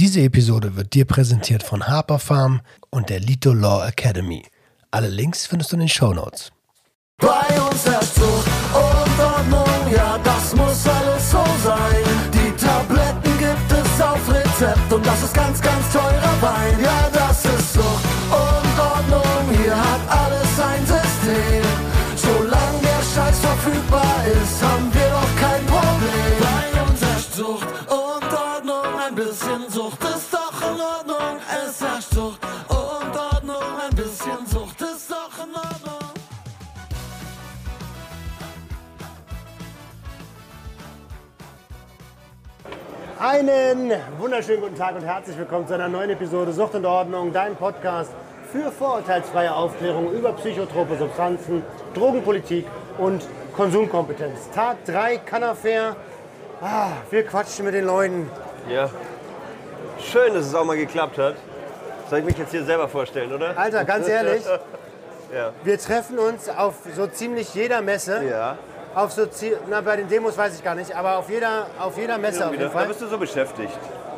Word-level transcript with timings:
Diese 0.00 0.22
Episode 0.22 0.76
wird 0.76 0.94
dir 0.94 1.04
präsentiert 1.04 1.62
von 1.62 1.86
Harper 1.86 2.18
Farm 2.18 2.62
und 2.88 3.10
der 3.10 3.20
Lito 3.20 3.52
Law 3.52 3.86
Academy. 3.86 4.46
Alle 4.90 5.10
Links 5.10 5.44
findest 5.44 5.72
du 5.72 5.76
in 5.76 5.80
den 5.80 5.90
Show 5.90 6.14
Notes. 6.14 6.50
Bei 7.18 7.28
uns 7.60 7.84
herrscht 7.84 8.14
Zucht 8.14 8.48
und 8.72 9.20
Ordnung, 9.22 9.92
ja, 9.94 10.18
das 10.24 10.56
muss 10.56 10.88
alles 10.88 11.30
so 11.30 11.44
sein. 11.62 12.02
Die 12.32 12.50
Tabletten 12.64 13.38
gibt 13.38 13.72
es 13.72 14.00
auf 14.00 14.26
Rezept 14.26 14.90
und 14.90 15.04
das 15.04 15.22
ist 15.22 15.34
ganz, 15.34 15.60
ganz 15.60 15.92
teurer 15.92 16.36
Wein. 16.40 16.80
Ja, 16.82 17.10
das 17.12 17.44
ist 17.44 17.74
Zucht 17.74 18.04
und 18.30 18.80
Ordnung, 18.80 19.54
hier 19.54 19.76
hat 19.76 20.00
alles 20.08 20.56
sein 20.56 20.80
System. 20.86 21.62
Solange 22.16 22.80
der 22.80 23.02
Scheiß 23.04 23.38
verfügbar 23.38 24.24
ist, 24.32 24.62
haben 24.62 24.89
Einen 43.22 43.92
wunderschönen 44.18 44.62
guten 44.62 44.76
Tag 44.76 44.94
und 44.96 45.04
herzlich 45.04 45.36
willkommen 45.36 45.66
zu 45.68 45.74
einer 45.74 45.88
neuen 45.88 46.08
Episode 46.08 46.52
Sucht 46.52 46.74
und 46.74 46.86
Ordnung, 46.86 47.34
dein 47.34 47.54
Podcast 47.54 48.10
für 48.50 48.72
vorurteilsfreie 48.72 49.54
Aufklärung 49.54 50.10
über 50.12 50.32
psychotrope 50.32 50.96
Substanzen, 50.96 51.62
Drogenpolitik 51.92 52.64
und 52.96 53.22
Konsumkompetenz. 53.54 54.50
Tag 54.54 54.82
3, 54.86 55.18
Cannafair. 55.18 55.96
Ah, 56.62 56.92
wir 57.10 57.26
quatschen 57.26 57.66
mit 57.66 57.74
den 57.74 57.84
Leuten. 57.84 58.30
Ja. 58.70 58.88
Schön, 60.02 60.32
dass 60.32 60.46
es 60.46 60.54
auch 60.54 60.64
mal 60.64 60.78
geklappt 60.78 61.18
hat. 61.18 61.34
Soll 62.08 62.20
ich 62.20 62.24
mich 62.24 62.38
jetzt 62.38 62.52
hier 62.52 62.64
selber 62.64 62.88
vorstellen, 62.88 63.30
oder? 63.34 63.56
Alter, 63.58 63.84
ganz 63.84 64.08
ehrlich, 64.08 64.44
Ja. 65.34 65.52
wir 65.62 65.78
treffen 65.78 66.18
uns 66.18 66.48
auf 66.48 66.74
so 66.96 67.06
ziemlich 67.06 67.54
jeder 67.54 67.82
Messe. 67.82 68.24
Ja. 68.24 68.56
Auf 68.94 69.12
so 69.12 69.26
zi- 69.26 69.56
na, 69.68 69.80
bei 69.80 69.96
den 69.96 70.08
Demos 70.08 70.36
weiß 70.36 70.56
ich 70.56 70.64
gar 70.64 70.74
nicht, 70.74 70.94
aber 70.96 71.18
auf 71.18 71.30
jeder, 71.30 71.66
auf 71.78 71.96
jeder 71.96 72.18
Messe 72.18 72.44
auf 72.44 72.50
jeden 72.52 72.64
Da 72.64 72.70
Fall. 72.70 72.86
bist 72.86 73.00
du 73.00 73.06
so 73.06 73.18
beschäftigt. 73.18 73.72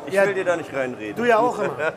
Ich 0.07 0.13
Ja. 0.13 0.25
will 0.25 0.33
dir 0.33 0.45
da 0.45 0.55
nicht 0.57 0.73
reinreden. 0.75 1.15
Du 1.15 1.25
ja 1.25 1.37
auch 1.39 1.57
immer. 1.59 1.75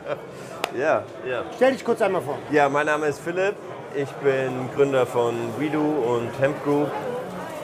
Ja, 0.77 1.03
ja. 1.25 1.43
Stell 1.55 1.71
dich 1.71 1.83
kurz 1.85 2.01
einmal 2.01 2.21
vor. 2.21 2.37
Ja, 2.51 2.67
mein 2.67 2.85
Name 2.85 3.07
ist 3.07 3.19
Philipp. 3.21 3.55
Ich 3.95 4.09
bin 4.15 4.69
Gründer 4.75 5.05
von 5.05 5.33
WeDo 5.57 5.79
und 5.79 6.29
Hemp 6.41 6.61
Group. 6.65 6.91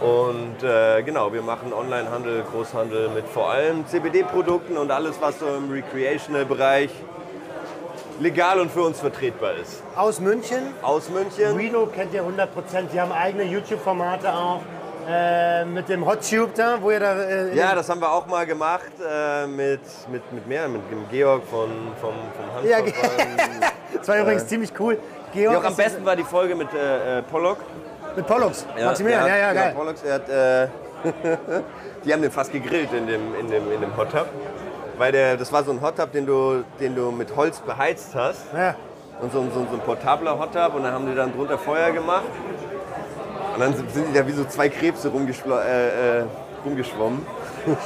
Und 0.01 0.63
äh, 0.63 1.03
genau, 1.03 1.31
wir 1.33 1.41
machen 1.41 1.73
Onlinehandel, 1.73 2.43
Großhandel 2.49 3.09
mit 3.09 3.27
vor 3.27 3.51
allem 3.51 3.85
CBD-Produkten 3.85 4.77
und 4.77 4.89
alles, 4.89 5.17
was 5.19 5.37
so 5.39 5.47
im 5.47 5.69
Recreational-Bereich 5.69 6.89
legal 8.21 8.59
und 8.61 8.71
für 8.71 8.83
uns 8.83 8.99
vertretbar 9.01 9.53
ist. 9.61 9.83
Aus 9.97 10.21
München. 10.21 10.73
Aus 10.81 11.09
München. 11.09 11.55
Redo 11.57 11.85
kennt 11.87 12.13
ihr 12.13 12.23
100%. 12.23 12.87
Die 12.93 13.01
haben 13.01 13.11
eigene 13.11 13.43
YouTube-Formate 13.43 14.33
auch. 14.33 14.61
Äh, 15.09 15.65
mit 15.65 15.89
dem 15.89 16.05
Hot 16.05 16.19
Tube 16.29 16.51
da, 16.55 16.77
wo 16.81 16.91
ihr 16.91 16.99
da. 16.99 17.15
Äh, 17.19 17.55
Ja, 17.55 17.75
das 17.75 17.89
haben 17.89 17.99
wir 18.01 18.11
auch 18.11 18.25
mal 18.27 18.45
gemacht 18.45 18.91
äh, 19.05 19.45
mit, 19.47 19.81
mit, 20.09 20.31
mit 20.31 20.47
mehr, 20.47 20.67
mit 20.67 20.81
dem 20.91 21.07
Georg 21.09 21.43
von, 21.49 21.69
vom, 21.99 22.13
vom 22.13 22.65
Ja, 22.69 22.77
Handverband. 22.77 23.73
das 23.97 24.07
war 24.07 24.17
übrigens 24.19 24.47
ziemlich 24.47 24.71
cool. 24.79 24.97
Georg 25.33 25.53
Ja, 25.53 25.59
auch 25.59 25.63
am 25.65 25.75
besten 25.75 26.05
war 26.05 26.15
die 26.15 26.23
Folge 26.23 26.55
mit 26.55 26.69
äh, 26.73 27.19
äh, 27.19 27.21
Pollock. 27.23 27.57
Mit 28.15 28.27
Pollux. 28.27 28.65
Maximilian, 28.79 29.27
ja, 29.27 29.35
ja, 29.37 29.53
der 29.53 29.63
geil. 29.63 29.73
Pollux, 29.75 30.01
der 30.03 30.13
hat, 30.13 30.29
äh, 30.29 30.67
die 32.05 32.13
haben 32.13 32.21
den 32.21 32.31
fast 32.31 32.51
gegrillt 32.51 32.93
in 32.93 33.07
dem, 33.07 33.33
in 33.39 33.49
dem, 33.49 33.71
in 33.71 33.81
dem 33.81 33.97
Hot 33.97 34.11
Tub. 34.11 34.27
Weil 34.99 35.11
der, 35.11 35.35
das 35.35 35.51
war 35.51 35.63
so 35.63 35.71
ein 35.71 35.81
Hot 35.81 35.97
Tub, 35.97 36.11
den 36.11 36.25
du, 36.27 36.63
den 36.79 36.95
du 36.95 37.09
mit 37.11 37.35
Holz 37.35 37.59
beheizt 37.59 38.13
hast. 38.13 38.45
Ja. 38.55 38.75
Und 39.19 39.31
so, 39.33 39.39
ein- 39.39 39.51
so, 39.51 39.65
so 39.69 39.73
ein 39.73 39.79
portabler 39.79 40.37
Hot 40.37 40.53
Tub. 40.53 40.75
Und 40.75 40.83
dann 40.83 40.93
haben 40.93 41.07
die 41.09 41.15
dann 41.15 41.33
drunter 41.35 41.57
Feuer 41.57 41.89
gemacht. 41.91 42.23
Und 43.53 43.59
dann 43.59 43.73
sind 43.75 44.09
die 44.09 44.13
da 44.13 44.25
wie 44.25 44.31
so 44.31 44.45
zwei 44.45 44.69
Krebse 44.69 45.09
äh, 45.09 46.19
äh, 46.19 46.23
rumgeschwommen. 46.65 47.25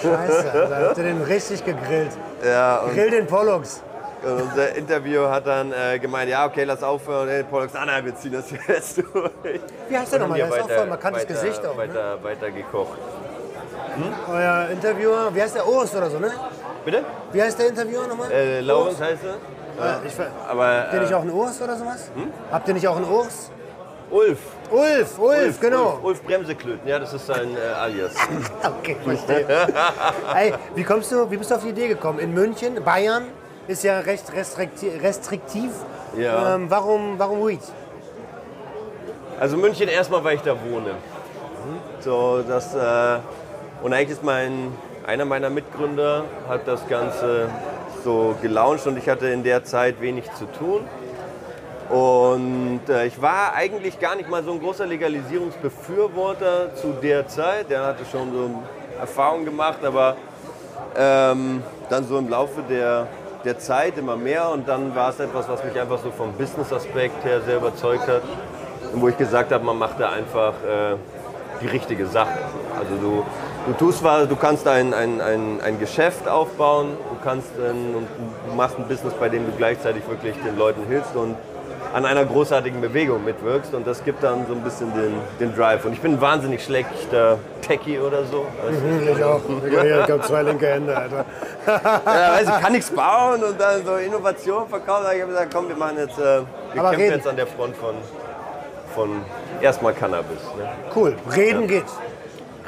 Scheiße, 0.02 0.52
Alter. 0.52 0.88
Habt 0.88 0.98
ihr 0.98 1.04
den 1.04 1.22
richtig 1.22 1.64
gegrillt? 1.66 2.12
Ja, 2.46 2.78
und 2.80 2.94
Grill 2.94 3.12
den 3.12 3.28
Pollux. 3.28 3.82
Und 4.24 4.42
unser 4.42 4.76
Interview 4.76 5.28
hat 5.28 5.46
dann 5.46 5.72
äh, 5.72 6.00
gemeint, 6.00 6.30
ja, 6.30 6.46
okay, 6.46 6.64
lass 6.64 6.82
aufhören. 6.82 7.30
Und 7.30 7.50
Pollock 7.50 7.70
sagt, 7.70 7.84
ah, 7.84 7.86
nein, 7.86 8.06
wir 8.06 8.16
ziehen 8.16 8.34
das 8.34 8.46
jetzt 8.68 8.98
durch. 8.98 9.32
Wie 9.90 9.98
heißt 9.98 10.12
der 10.12 10.20
nochmal? 10.20 10.38
Der 10.40 10.48
ist 10.48 10.62
auch 10.62 10.70
voll 10.70 10.78
ein 10.80 10.90
markantes 10.90 11.24
weiter, 11.24 11.34
Gesicht 11.34 11.66
auch. 11.66 11.76
Ne? 11.76 11.78
Weiter, 11.78 12.24
weiter 12.24 12.52
gekocht. 12.52 12.98
Euer 14.30 14.70
Interviewer, 14.72 15.34
wie 15.34 15.42
heißt 15.42 15.56
der? 15.56 15.68
Urs 15.68 15.96
oder 15.96 16.10
so, 16.10 16.20
ne? 16.20 16.32
Bitte? 16.86 17.04
Wie 17.32 17.42
heißt 17.42 17.60
der 17.60 17.68
Interviewer 17.70 18.08
nochmal? 18.08 18.32
Äh, 18.32 18.62
Laurens 18.62 19.00
heißt 19.00 19.24
er. 19.24 20.04
Äh, 20.04 20.08
ich, 20.08 20.14
Aber 20.50 20.66
Habt 20.66 20.94
ihr 20.94 21.00
nicht 21.02 21.12
äh, 21.12 21.16
auch 21.16 21.22
einen 21.22 21.32
Urs 21.32 21.62
oder 21.62 21.76
sowas? 21.76 22.10
Habt 22.52 22.68
ihr 22.68 22.74
nicht 22.74 22.88
auch 22.88 22.96
einen 22.96 23.10
Urs? 23.10 23.52
Ulf. 24.10 24.40
Ulf, 24.72 25.20
Ulf, 25.20 25.60
genau. 25.60 25.92
Ulf, 25.94 26.04
Ulf 26.04 26.24
Bremseklöten, 26.24 26.88
ja, 26.88 27.00
das 27.00 27.14
ist 27.14 27.26
sein 27.26 27.56
äh, 27.56 27.74
Alias. 27.74 28.14
Okay, 28.80 28.96
verstehe. 29.04 29.46
Ey, 30.36 30.54
wie 30.76 30.84
kommst 30.84 31.12
du, 31.12 31.30
wie 31.30 31.38
bist 31.38 31.52
du 31.52 31.56
auf 31.56 31.64
die 31.64 31.70
Idee 31.70 31.88
gekommen? 31.90 32.20
In 32.20 32.34
München, 32.34 32.82
Bayern 32.84 33.26
ist 33.68 33.84
ja 33.84 34.00
recht 34.00 34.26
restrikti- 34.32 35.02
restriktiv. 35.02 35.72
Ja. 36.18 36.56
Ähm, 36.56 36.70
warum, 36.70 37.20
warum 37.20 37.46
Weed? 37.48 37.60
Also 39.40 39.58
München 39.58 39.88
erstmal, 39.90 40.24
weil 40.24 40.36
ich 40.36 40.42
da 40.42 40.52
wohne. 40.52 40.92
So, 42.00 42.44
das, 42.48 42.74
äh, 42.76 43.20
und 43.84 43.94
eigentlich 43.94 44.12
ist 44.12 44.24
mein, 44.24 44.72
einer 45.06 45.26
meiner 45.26 45.50
Mitgründer 45.50 46.24
hat 46.48 46.68
das 46.68 46.88
Ganze 46.88 47.50
so 48.04 48.36
gelauncht 48.42 48.88
und 48.88 48.98
ich 48.98 49.10
hatte 49.10 49.28
in 49.28 49.44
der 49.44 49.64
Zeit 49.64 50.00
wenig 50.02 50.26
zu 50.34 50.46
tun. 50.46 50.88
Und 51.90 52.82
äh, 52.90 53.06
ich 53.06 53.22
war 53.22 53.54
eigentlich 53.54 54.00
gar 54.00 54.16
nicht 54.16 54.30
mal 54.30 54.44
so 54.44 54.52
ein 54.52 54.60
großer 54.60 54.86
Legalisierungsbefürworter 54.86 56.76
zu 56.76 56.94
der 57.02 57.28
Zeit. 57.28 57.70
Der 57.70 57.86
hatte 57.86 58.04
schon 58.12 58.32
so 58.32 58.50
Erfahrungen 59.00 59.46
gemacht, 59.46 59.84
aber 59.84 60.18
ähm, 60.98 61.64
dann 61.90 62.06
so 62.06 62.18
im 62.18 62.30
Laufe 62.30 62.62
der, 62.70 63.08
der 63.46 63.60
Zeit 63.60 63.98
immer 63.98 64.18
mehr 64.18 64.50
und 64.50 64.68
dann 64.68 64.96
war 64.96 65.10
es 65.10 65.20
etwas, 65.20 65.48
was 65.48 65.64
mich 65.64 65.80
einfach 65.80 66.00
so 66.00 66.12
vom 66.12 66.34
Business-Aspekt 66.34 67.24
her 67.24 67.42
sehr 67.42 67.58
überzeugt 67.58 68.08
hat 68.08 68.24
wo 68.94 69.08
ich 69.08 69.18
gesagt 69.18 69.52
habe, 69.52 69.64
man 69.64 69.78
macht 69.78 70.00
da 70.00 70.12
einfach 70.12 70.54
äh, 70.64 70.96
die 71.62 71.68
richtige 71.68 72.06
Sache. 72.08 72.38
Also 72.78 72.96
du, 72.96 73.24
du 73.68 73.74
tust 73.74 74.04
was, 74.04 74.28
du 74.28 74.36
kannst 74.36 74.68
ein, 74.68 74.94
ein, 74.94 75.22
ein, 75.22 75.62
ein 75.62 75.80
Geschäft 75.80 76.28
aufbauen, 76.28 76.90
du 77.10 77.24
kannst 77.24 77.50
ein, 77.58 77.96
und 77.96 78.08
du 78.48 78.56
machst 78.56 78.78
ein 78.78 78.88
Business, 78.88 79.14
bei 79.20 79.30
dem 79.30 79.46
du 79.46 79.52
gleichzeitig 79.58 80.08
wirklich 80.08 80.36
den 80.44 80.58
Leuten 80.58 80.86
hilfst 80.88 81.16
und 81.16 81.36
an 81.94 82.06
einer 82.06 82.26
großartigen 82.26 82.82
Bewegung 82.82 83.24
mitwirkst 83.24 83.74
und 83.74 83.86
das 83.88 84.04
gibt 84.04 84.24
dann 84.24 84.46
so 84.48 84.54
ein 84.54 84.62
bisschen 84.62 84.94
den, 84.94 85.14
den 85.40 85.56
Drive. 85.56 85.86
Und 85.86 85.94
ich 85.94 86.02
bin 86.02 86.14
ein 86.14 86.22
wahnsinnig 86.22 86.64
schlechter 86.64 87.40
Techie 87.62 88.00
oder 88.00 88.24
so. 88.26 88.46
Du? 88.62 89.12
Ich 89.12 89.24
auch. 89.24 89.42
Ich 89.66 90.12
habe 90.12 90.22
zwei 90.22 90.44
linke 90.44 90.68
Hände, 90.68 90.96
Alter. 90.96 91.26
Ja, 91.68 92.32
weiß 92.34 92.48
ich 92.48 92.62
kann 92.62 92.72
nichts 92.72 92.90
bauen 92.92 93.44
und 93.44 93.60
dann 93.60 93.86
so 93.86 93.96
Innovation 93.96 94.70
verkaufen. 94.70 95.08
Ich 95.14 95.22
habe 95.22 95.32
gesagt, 95.32 95.54
komm, 95.54 95.68
wir 95.68 95.76
machen 95.76 95.98
jetzt, 95.98 96.18
äh, 96.18 96.22
wir 96.24 96.46
Aber 96.76 96.92
kämpfen 96.92 97.02
reden. 97.02 97.16
jetzt 97.16 97.28
an 97.28 97.36
der 97.36 97.48
Front 97.48 97.76
von, 97.76 97.96
von 98.96 99.22
erstmal 99.62 99.94
Cannabis. 99.94 100.40
Ne? 100.58 100.70
Cool. 100.96 101.18
Reden 101.36 101.68
geht. 101.68 101.84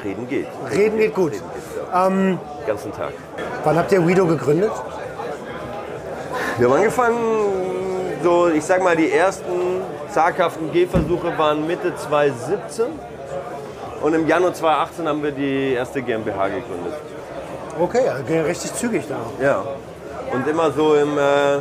Reden 0.03 0.27
geht. 0.27 0.47
Reden 0.69 0.97
geht 0.97 1.15
gut. 1.15 1.31
Reden 1.31 1.43
geht, 1.53 1.93
ja. 1.93 2.09
Den 2.09 2.39
ganzen 2.67 2.91
Tag. 2.91 3.13
Wann 3.63 3.77
habt 3.77 3.91
ihr 3.93 4.05
Weedo 4.05 4.25
gegründet? 4.25 4.71
Wir 6.57 6.67
haben 6.67 6.75
angefangen, 6.75 7.17
so 8.23 8.49
ich 8.49 8.63
sag 8.63 8.83
mal, 8.83 8.95
die 8.95 9.11
ersten 9.11 9.81
zaghaften 10.09 10.71
Gehversuche 10.71 11.37
waren 11.37 11.65
Mitte 11.67 11.95
2017. 11.95 12.85
Und 14.01 14.13
im 14.13 14.27
Januar 14.27 14.53
2018 14.53 15.07
haben 15.07 15.23
wir 15.23 15.31
die 15.31 15.73
erste 15.73 16.01
GmbH 16.01 16.47
gegründet. 16.47 16.93
Okay, 17.79 18.05
ja, 18.05 18.17
ging 18.19 18.41
richtig 18.41 18.73
zügig 18.73 19.05
da. 19.07 19.19
Ja. 19.43 19.63
Und 20.33 20.47
immer 20.47 20.71
so 20.71 20.95
im 20.95 21.17
äh, 21.17 21.59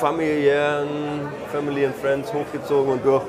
familiären, 0.00 1.28
Family 1.52 1.86
and 1.86 1.94
Friends 1.96 2.32
hochgezogen 2.32 2.92
und 2.92 3.04
durch 3.04 3.22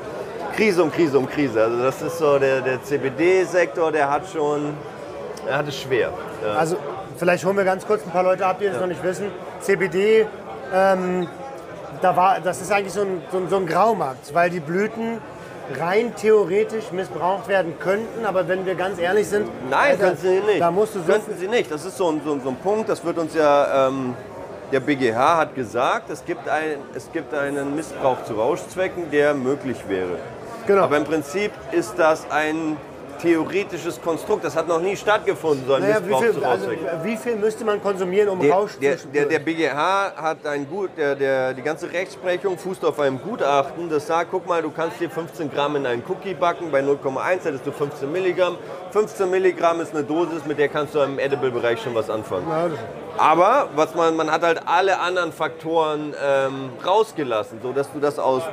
Krise 0.55 0.83
um 0.83 0.91
Krise 0.91 1.17
um 1.17 1.29
Krise. 1.29 1.63
Also 1.63 1.81
das 1.81 2.01
ist 2.01 2.17
so 2.17 2.39
der, 2.39 2.61
der 2.61 2.83
CBD-Sektor, 2.83 3.91
der 3.91 4.09
hat 4.09 4.23
schon, 4.31 4.73
er 5.47 5.57
hat 5.57 5.67
es 5.67 5.79
schwer. 5.79 6.11
Ja. 6.43 6.53
Also, 6.53 6.77
vielleicht 7.17 7.45
holen 7.45 7.57
wir 7.57 7.65
ganz 7.65 7.85
kurz 7.85 8.03
ein 8.03 8.11
paar 8.11 8.23
Leute 8.23 8.45
ab, 8.45 8.57
die 8.59 8.65
das 8.65 8.79
noch 8.79 8.87
nicht 8.87 9.03
wissen. 9.03 9.27
CBD, 9.59 10.25
ähm, 10.73 11.27
da 12.01 12.15
war, 12.15 12.39
das 12.39 12.61
ist 12.61 12.71
eigentlich 12.71 12.93
so 12.93 13.01
ein, 13.01 13.21
so, 13.31 13.37
ein, 13.37 13.49
so 13.49 13.57
ein 13.57 13.65
Graumarkt, 13.67 14.33
weil 14.33 14.49
die 14.49 14.59
Blüten 14.59 15.19
rein 15.79 16.13
theoretisch 16.15 16.91
missbraucht 16.91 17.47
werden 17.47 17.73
könnten, 17.79 18.25
aber 18.25 18.47
wenn 18.47 18.65
wir 18.65 18.75
ganz 18.75 18.99
ehrlich 18.99 19.27
sind, 19.27 19.47
Nein, 19.69 19.91
Alter, 19.91 20.03
können 20.05 20.17
Sie 20.17 20.39
nicht. 20.39 20.61
da 20.61 20.71
musst 20.71 20.95
du 20.95 20.99
so 20.99 21.05
Könnten 21.11 21.37
Sie 21.37 21.47
nicht. 21.47 21.71
Das 21.71 21.85
ist 21.85 21.97
so 21.97 22.09
ein, 22.09 22.21
so 22.25 22.33
ein, 22.33 22.41
so 22.41 22.49
ein 22.49 22.57
Punkt, 22.57 22.89
das 22.89 23.03
wird 23.05 23.17
uns 23.17 23.33
ja, 23.33 23.87
ähm, 23.87 24.15
der 24.71 24.79
BGH 24.79 25.37
hat 25.37 25.55
gesagt, 25.55 26.09
es 26.09 26.25
gibt, 26.25 26.47
ein, 26.49 26.77
es 26.93 27.11
gibt 27.11 27.33
einen 27.33 27.75
Missbrauch 27.75 28.23
zu 28.23 28.33
Rauschzwecken, 28.33 29.11
der 29.11 29.33
möglich 29.33 29.77
wäre. 29.87 30.17
Genau. 30.67 30.83
Aber 30.83 30.97
im 30.97 31.03
Prinzip 31.05 31.51
ist 31.71 31.93
das 31.97 32.29
ein 32.29 32.77
theoretisches 33.21 34.01
Konstrukt. 34.01 34.43
Das 34.43 34.55
hat 34.55 34.67
noch 34.67 34.81
nie 34.81 34.95
stattgefunden, 34.95 35.65
so 35.67 35.73
ein 35.73 35.81
Naja, 35.81 36.01
wie, 36.03 36.09
Missbrauch 36.09 36.23
zu 36.23 36.33
viel, 36.33 36.43
also, 36.87 37.03
wie 37.03 37.17
viel 37.17 37.35
müsste 37.35 37.65
man 37.65 37.81
konsumieren, 37.81 38.29
um 38.29 38.39
Der, 38.39 38.53
Rausch 38.53 38.77
der, 38.81 38.97
zu 38.97 39.07
der, 39.07 39.25
der 39.25 39.39
BGH 39.39 40.13
hat 40.15 40.45
ein 40.45 40.67
gut, 40.67 40.89
der, 40.97 41.15
der, 41.15 41.53
die 41.53 41.61
ganze 41.61 41.91
Rechtsprechung 41.91 42.57
fußt 42.57 42.83
auf 42.85 42.99
einem 42.99 43.21
Gutachten, 43.21 43.89
das 43.89 44.07
sagt, 44.07 44.31
guck 44.31 44.47
mal, 44.47 44.61
du 44.61 44.71
kannst 44.71 44.99
dir 44.99 45.09
15 45.09 45.51
Gramm 45.51 45.75
in 45.75 45.85
einen 45.85 46.03
Cookie 46.07 46.33
backen, 46.33 46.71
bei 46.71 46.81
0,1 46.81 47.43
hättest 47.43 47.65
du 47.65 47.71
15 47.71 48.11
Milligramm. 48.11 48.57
15 48.91 49.29
Milligramm 49.29 49.81
ist 49.81 49.93
eine 49.93 50.03
Dosis, 50.03 50.45
mit 50.45 50.57
der 50.57 50.69
kannst 50.69 50.95
du 50.95 50.99
im 50.99 51.19
Edible-Bereich 51.19 51.81
schon 51.81 51.95
was 51.95 52.09
anfangen. 52.09 52.47
Ja, 52.49 52.69
Aber 53.17 53.69
was 53.75 53.93
man, 53.93 54.15
man 54.15 54.31
hat 54.31 54.41
halt 54.43 54.61
alle 54.65 54.99
anderen 54.99 55.31
Faktoren 55.31 56.13
ähm, 56.23 56.69
rausgelassen, 56.85 57.59
sodass 57.61 57.91
du 57.91 57.99
das 57.99 58.17
aus, 58.17 58.43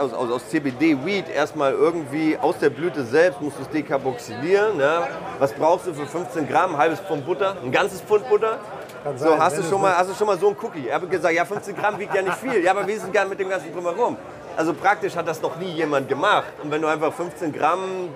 aus, 0.00 0.12
aus, 0.12 0.30
aus 0.30 0.48
CBD-Weed 0.48 1.28
erstmal 1.28 1.72
irgendwie 1.72 2.38
aus 2.40 2.58
der 2.58 2.70
Blüte 2.70 3.04
selbst 3.04 3.40
musst 3.40 3.58
du 3.58 3.62
es 3.62 3.68
dekarboxylieren. 3.70 4.76
Ne? 4.76 5.02
Was 5.38 5.52
brauchst 5.52 5.86
du 5.86 5.94
für 5.94 6.06
15 6.06 6.48
Gramm? 6.48 6.74
Ein 6.74 6.78
halbes 6.78 7.00
Pfund 7.00 7.26
Butter? 7.26 7.56
Ein 7.62 7.72
ganzes 7.72 8.00
Pfund 8.00 8.28
Butter? 8.28 8.58
Kann 9.02 9.18
So, 9.18 9.28
sein, 9.28 9.40
hast 9.40 9.58
du, 9.58 9.62
schon 9.62 9.82
mal, 9.82 9.96
hast 9.96 10.10
du 10.10 10.14
schon 10.14 10.26
mal 10.26 10.38
so 10.38 10.48
ein 10.48 10.56
Cookie? 10.62 10.88
Er 10.88 10.96
hat 11.00 11.10
gesagt, 11.10 11.34
ja, 11.34 11.44
15 11.44 11.76
Gramm 11.76 11.98
wiegt 11.98 12.14
ja 12.14 12.22
nicht 12.22 12.38
viel. 12.38 12.64
Ja, 12.64 12.70
aber 12.70 12.86
wir 12.86 12.98
sind 12.98 13.12
gern 13.12 13.28
mit 13.28 13.38
dem 13.38 13.50
ganzen 13.50 13.72
drumherum. 13.74 14.16
Also 14.56 14.72
praktisch 14.72 15.14
hat 15.16 15.28
das 15.28 15.42
noch 15.42 15.56
nie 15.56 15.72
jemand 15.72 16.08
gemacht. 16.08 16.52
Und 16.62 16.70
wenn 16.70 16.80
du 16.80 16.88
einfach 16.88 17.12
15 17.12 17.52
Gramm 17.52 18.08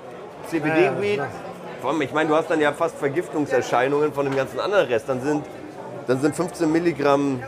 CBD-Weed, 0.49 1.21
ich 2.01 2.13
meine, 2.13 2.29
du 2.29 2.35
hast 2.37 2.51
dann 2.51 2.61
ja 2.61 2.73
fast 2.73 2.97
Vergiftungserscheinungen 2.97 4.13
von 4.13 4.25
dem 4.25 4.35
ganzen 4.35 4.59
anderen 4.61 4.87
Rest. 4.87 5.09
Dann 5.09 5.21
sind, 5.21 5.45
dann 6.09 6.21
sind 6.21 6.35
15 6.35 6.73
Milligramm 6.73 7.41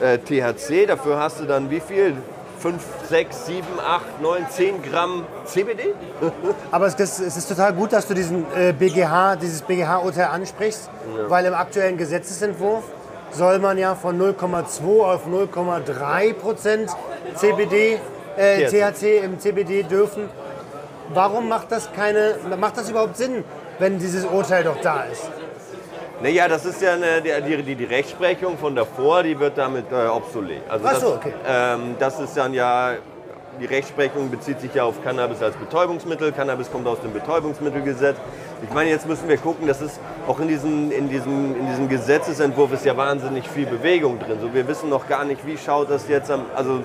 äh, 0.00 0.18
THC, 0.18 0.86
dafür 0.86 1.18
hast 1.18 1.40
du 1.40 1.44
dann 1.44 1.70
wie 1.70 1.80
viel? 1.80 2.16
5, 2.60 2.82
6, 3.10 3.46
7, 3.46 3.64
8, 3.86 4.22
9, 4.22 4.46
10 4.48 4.82
Gramm 4.82 5.26
CBD? 5.44 5.94
Aber 6.70 6.86
es, 6.86 6.96
das, 6.96 7.20
es 7.20 7.36
ist 7.36 7.48
total 7.48 7.74
gut, 7.74 7.92
dass 7.92 8.06
du 8.06 8.14
diesen 8.14 8.46
äh, 8.56 8.72
BGH, 8.72 9.36
dieses 9.36 9.60
BGH-Urteil 9.60 10.26
ansprichst, 10.26 10.88
weil 11.28 11.44
im 11.44 11.54
aktuellen 11.54 11.98
Gesetzesentwurf 11.98 12.84
soll 13.30 13.58
man 13.58 13.76
ja 13.76 13.94
von 13.94 14.18
0,2 14.18 15.02
auf 15.02 15.26
0,3 15.26 16.32
Prozent 16.32 16.90
CBD, 17.34 17.98
äh, 18.36 18.66
THC. 18.66 18.92
THC 18.92 19.24
im 19.24 19.38
CBD 19.38 19.82
dürfen. 19.82 20.28
Warum 21.12 21.48
macht 21.48 21.70
das 21.70 21.92
keine, 21.92 22.36
macht 22.58 22.78
das 22.78 22.88
überhaupt 22.88 23.16
Sinn, 23.16 23.44
wenn 23.78 23.98
dieses 23.98 24.24
Urteil 24.24 24.64
doch 24.64 24.80
da 24.80 25.04
ist? 25.04 25.30
Naja, 26.22 26.48
das 26.48 26.64
ist 26.64 26.80
ja 26.80 26.94
eine, 26.94 27.20
die, 27.20 27.62
die, 27.62 27.74
die 27.74 27.84
Rechtsprechung 27.84 28.56
von 28.56 28.74
davor, 28.74 29.22
die 29.22 29.38
wird 29.38 29.58
damit 29.58 29.92
äh, 29.92 30.06
obsolet. 30.06 30.62
Also 30.68 30.86
Ach 30.88 30.92
das, 30.92 31.04
okay. 31.04 31.32
ähm, 31.46 31.96
das 31.98 32.18
ist 32.20 32.36
dann 32.36 32.54
ja, 32.54 32.92
die 33.60 33.66
Rechtsprechung 33.66 34.30
bezieht 34.30 34.60
sich 34.60 34.74
ja 34.74 34.84
auf 34.84 35.02
Cannabis 35.04 35.42
als 35.42 35.56
Betäubungsmittel. 35.56 36.32
Cannabis 36.32 36.70
kommt 36.70 36.86
aus 36.86 37.00
dem 37.00 37.12
Betäubungsmittelgesetz. 37.12 38.16
Ich 38.62 38.72
meine, 38.72 38.88
jetzt 38.88 39.06
müssen 39.06 39.28
wir 39.28 39.36
gucken, 39.36 39.66
das 39.66 39.82
ist 39.82 40.00
auch 40.26 40.40
in 40.40 40.48
diesem, 40.48 40.90
in 40.90 41.10
diesem, 41.10 41.54
in 41.54 41.66
diesem 41.66 41.88
Gesetzesentwurf 41.88 42.72
ist 42.72 42.86
ja 42.86 42.96
wahnsinnig 42.96 43.46
viel 43.48 43.66
Bewegung 43.66 44.18
drin. 44.18 44.38
So, 44.40 44.54
wir 44.54 44.66
wissen 44.68 44.88
noch 44.88 45.08
gar 45.08 45.24
nicht, 45.24 45.46
wie 45.46 45.58
schaut 45.58 45.90
das 45.90 46.08
jetzt 46.08 46.30
am, 46.30 46.46
also 46.54 46.80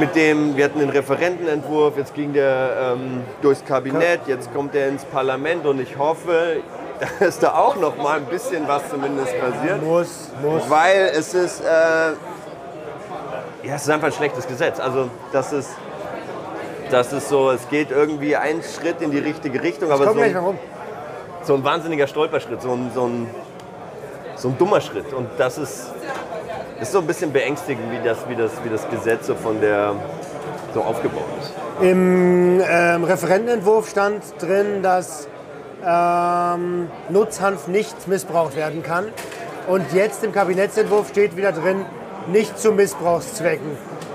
mit 0.00 0.14
dem, 0.16 0.56
wir 0.56 0.64
hatten 0.64 0.80
den 0.80 0.90
Referentenentwurf, 0.90 1.96
jetzt 1.96 2.14
ging 2.14 2.32
der 2.32 2.94
ähm, 2.96 3.22
durchs 3.42 3.64
Kabinett, 3.64 4.20
jetzt 4.26 4.52
kommt 4.52 4.74
er 4.74 4.88
ins 4.88 5.04
Parlament 5.04 5.64
und 5.66 5.80
ich 5.80 5.96
hoffe, 5.96 6.56
dass 7.20 7.38
da 7.38 7.54
auch 7.54 7.76
noch 7.76 7.96
mal 7.96 8.18
ein 8.18 8.26
bisschen 8.26 8.66
was 8.66 8.88
zumindest 8.90 9.38
passiert. 9.38 9.82
Muss, 9.82 10.30
muss. 10.42 10.68
Weil 10.68 11.10
es 11.14 11.34
ist, 11.34 11.60
äh, 11.60 11.64
ja, 13.66 13.74
es 13.74 13.82
ist 13.82 13.90
einfach 13.90 14.08
ein 14.08 14.12
schlechtes 14.12 14.46
Gesetz. 14.46 14.80
Also 14.80 15.10
das 15.32 15.52
ist, 15.52 15.70
das 16.90 17.12
ist 17.12 17.28
so, 17.28 17.50
es 17.50 17.68
geht 17.68 17.90
irgendwie 17.90 18.36
einen 18.36 18.62
Schritt 18.62 19.00
in 19.00 19.10
die 19.10 19.18
richtige 19.18 19.62
Richtung, 19.62 19.90
aber 19.90 20.04
so 20.04 20.14
gleich 20.14 20.36
ein, 20.36 20.58
so 21.42 21.54
ein 21.54 21.64
wahnsinniger 21.64 22.06
Stolperschritt, 22.06 22.62
so 22.62 22.72
ein, 22.72 22.90
so 22.94 23.06
ein, 23.06 23.28
so 24.36 24.48
ein 24.48 24.58
dummer 24.58 24.80
Schritt. 24.80 25.12
Und 25.12 25.28
das 25.38 25.58
ist, 25.58 25.92
ist 26.80 26.92
so 26.92 26.98
ein 26.98 27.06
bisschen 27.06 27.32
beängstigend, 27.32 27.90
wie 27.90 28.06
das, 28.06 28.18
wie 28.28 28.36
das, 28.36 28.52
wie 28.64 28.68
das 28.68 28.88
Gesetz 28.88 29.26
so 29.26 29.34
von 29.34 29.60
der 29.60 29.94
so 30.74 30.82
aufgebaut 30.82 31.24
ist. 31.40 31.52
Im 31.80 32.60
ähm, 32.60 33.04
Referentenentwurf 33.04 33.88
stand 33.90 34.22
drin, 34.40 34.82
dass 34.82 35.28
ähm, 35.86 36.90
Nutzhanf 37.08 37.68
nicht 37.68 38.08
missbraucht 38.08 38.56
werden 38.56 38.82
kann. 38.82 39.06
Und 39.68 39.92
jetzt 39.92 40.22
im 40.24 40.32
Kabinettsentwurf 40.32 41.08
steht 41.08 41.36
wieder 41.36 41.52
drin, 41.52 41.84
nicht 42.28 42.58
zu 42.58 42.72
Missbrauchszwecken. 42.72 43.70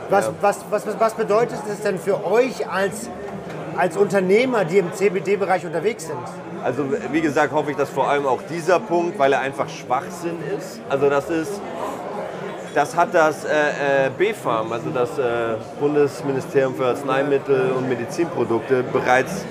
Was, 0.10 0.30
was, 0.42 0.60
was, 0.70 0.86
was, 0.86 1.00
was 1.00 1.14
bedeutet 1.14 1.60
das 1.68 1.82
denn 1.82 1.98
für 1.98 2.26
euch 2.26 2.70
als, 2.70 3.10
als 3.78 3.96
Unternehmer, 3.96 4.66
die 4.66 4.80
im 4.80 4.92
CBD-Bereich 4.94 5.66
unterwegs 5.66 6.08
sind? 6.08 6.18
Also 6.64 6.86
wie 7.12 7.22
gesagt, 7.22 7.54
hoffe 7.54 7.72
ich, 7.72 7.78
dass 7.78 7.90
vor 7.90 8.10
allem 8.10 8.28
auch 8.28 8.42
dieser 8.50 8.80
Punkt, 8.80 9.18
weil 9.18 9.34
er 9.34 9.40
einfach 9.40 9.68
Schwachsinn 9.70 10.38
ist. 10.58 10.80
Also 10.90 11.10
das 11.10 11.30
ist, 11.30 11.62
das 12.76 12.96
hat 12.96 13.14
das 13.14 13.46
äh, 13.46 14.08
äh, 14.08 14.10
BfArM, 14.10 14.72
also 14.72 14.90
das 14.90 15.18
äh, 15.18 15.56
Bundesministerium 15.80 16.76
für 16.76 16.88
Arzneimittel 16.88 17.72
und 17.72 17.90
Medizinprodukte, 17.90 18.84
bereits 18.84 19.46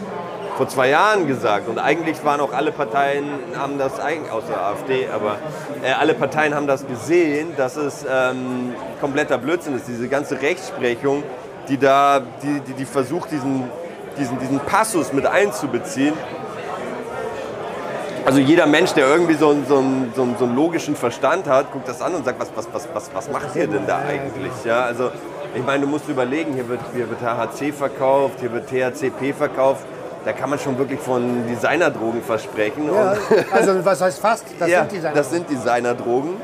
vor 0.61 0.69
zwei 0.69 0.91
Jahren 0.91 1.27
gesagt. 1.27 1.71
Und 1.71 1.79
eigentlich 1.79 2.23
waren 2.23 2.39
auch 2.39 2.53
alle 2.53 2.71
Parteien, 2.71 3.25
haben 3.57 3.79
das, 3.79 3.99
eigentlich, 3.99 4.31
außer 4.31 4.61
AfD, 4.61 5.09
aber 5.09 5.39
äh, 5.83 5.91
alle 5.93 6.13
Parteien 6.13 6.55
haben 6.55 6.67
das 6.67 6.87
gesehen, 6.87 7.55
dass 7.57 7.77
es 7.77 8.05
ähm, 8.07 8.75
kompletter 9.01 9.39
Blödsinn 9.39 9.75
ist. 9.75 9.89
Diese 9.89 10.07
ganze 10.09 10.43
Rechtsprechung, 10.43 11.23
die 11.71 11.79
da, 11.79 12.21
die, 12.43 12.61
die, 12.61 12.75
die 12.75 12.85
versucht, 12.85 13.31
diesen, 13.31 13.71
diesen, 14.19 14.39
diesen 14.39 14.61
Passus 14.61 15.15
mit 15.15 15.25
einzubeziehen, 15.25 16.13
also 18.27 18.39
jeder 18.39 18.67
Mensch, 18.67 18.93
der 18.93 19.09
irgendwie 19.09 19.37
so 19.37 19.49
einen, 19.49 19.67
so, 19.67 19.79
einen, 19.79 20.13
so, 20.15 20.23
einen, 20.25 20.37
so 20.37 20.45
einen 20.45 20.57
logischen 20.57 20.95
Verstand 20.95 21.47
hat, 21.47 21.73
guckt 21.73 21.89
das 21.89 22.03
an 22.03 22.15
und 22.15 22.27
sagt, 22.27 22.39
was, 22.39 22.51
was, 22.55 22.69
was, 22.71 22.87
was, 22.93 23.15
was 23.15 23.31
macht 23.33 23.57
ihr 23.57 23.67
denn 23.67 23.87
da 23.87 24.01
eigentlich? 24.01 24.53
Ja, 24.67 24.83
also 24.83 25.11
ich 25.55 25.65
meine, 25.65 25.87
du 25.87 25.91
musst 25.91 26.07
überlegen, 26.11 26.53
hier 26.53 26.69
wird, 26.69 26.81
hier 26.95 27.09
wird 27.09 27.23
HHC 27.23 27.73
verkauft, 27.73 28.41
hier 28.41 28.53
wird 28.53 28.69
THCP 28.69 29.33
verkauft. 29.33 29.87
Da 30.25 30.33
kann 30.33 30.51
man 30.51 30.59
schon 30.59 30.77
wirklich 30.77 31.01
von 31.01 31.47
Designerdrogen 31.47 32.23
versprechen. 32.23 32.91
Ja, 32.93 33.15
also 33.53 33.85
was 33.85 34.01
heißt 34.01 34.21
fast? 34.21 34.45
Das 34.59 34.69
ja, 34.69 34.87
sind 34.89 35.03
Sachen. 35.03 35.15
das 35.15 35.31
sind 35.31 35.51
Designerdrogen. 35.51 36.37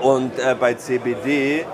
Und 0.00 0.36
äh, 0.38 0.56
bei 0.58 0.74
CBD 0.74 1.64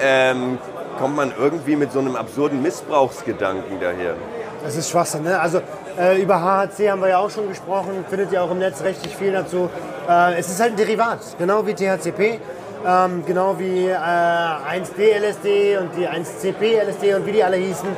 ähm, 0.00 0.58
kommt 0.98 1.16
man 1.16 1.32
irgendwie 1.36 1.74
mit 1.74 1.90
so 1.90 1.98
einem 1.98 2.14
absurden 2.14 2.62
Missbrauchsgedanken 2.62 3.80
daher. 3.80 4.14
Das 4.62 4.76
ist 4.76 4.90
Schwachsinn. 4.90 5.24
Ne? 5.24 5.38
Also 5.38 5.60
äh, 5.98 6.20
über 6.20 6.40
HHC 6.40 6.90
haben 6.90 7.00
wir 7.00 7.08
ja 7.08 7.18
auch 7.18 7.30
schon 7.30 7.48
gesprochen, 7.48 8.04
findet 8.08 8.32
ihr 8.32 8.42
auch 8.42 8.50
im 8.50 8.58
Netz 8.58 8.82
richtig 8.82 9.16
viel 9.16 9.32
dazu. 9.32 9.68
Äh, 10.08 10.38
es 10.38 10.48
ist 10.48 10.60
halt 10.60 10.72
ein 10.72 10.76
Derivat, 10.76 11.18
genau 11.38 11.66
wie 11.66 11.74
THCP, 11.74 12.40
ähm, 12.86 13.24
genau 13.26 13.58
wie 13.58 13.86
äh, 13.86 13.94
1D-LSD 13.94 15.78
und 15.78 15.90
die 15.96 16.06
1CP-LSD 16.06 17.14
und 17.14 17.26
wie 17.26 17.32
die 17.32 17.42
alle 17.44 17.56
hießen. 17.56 17.88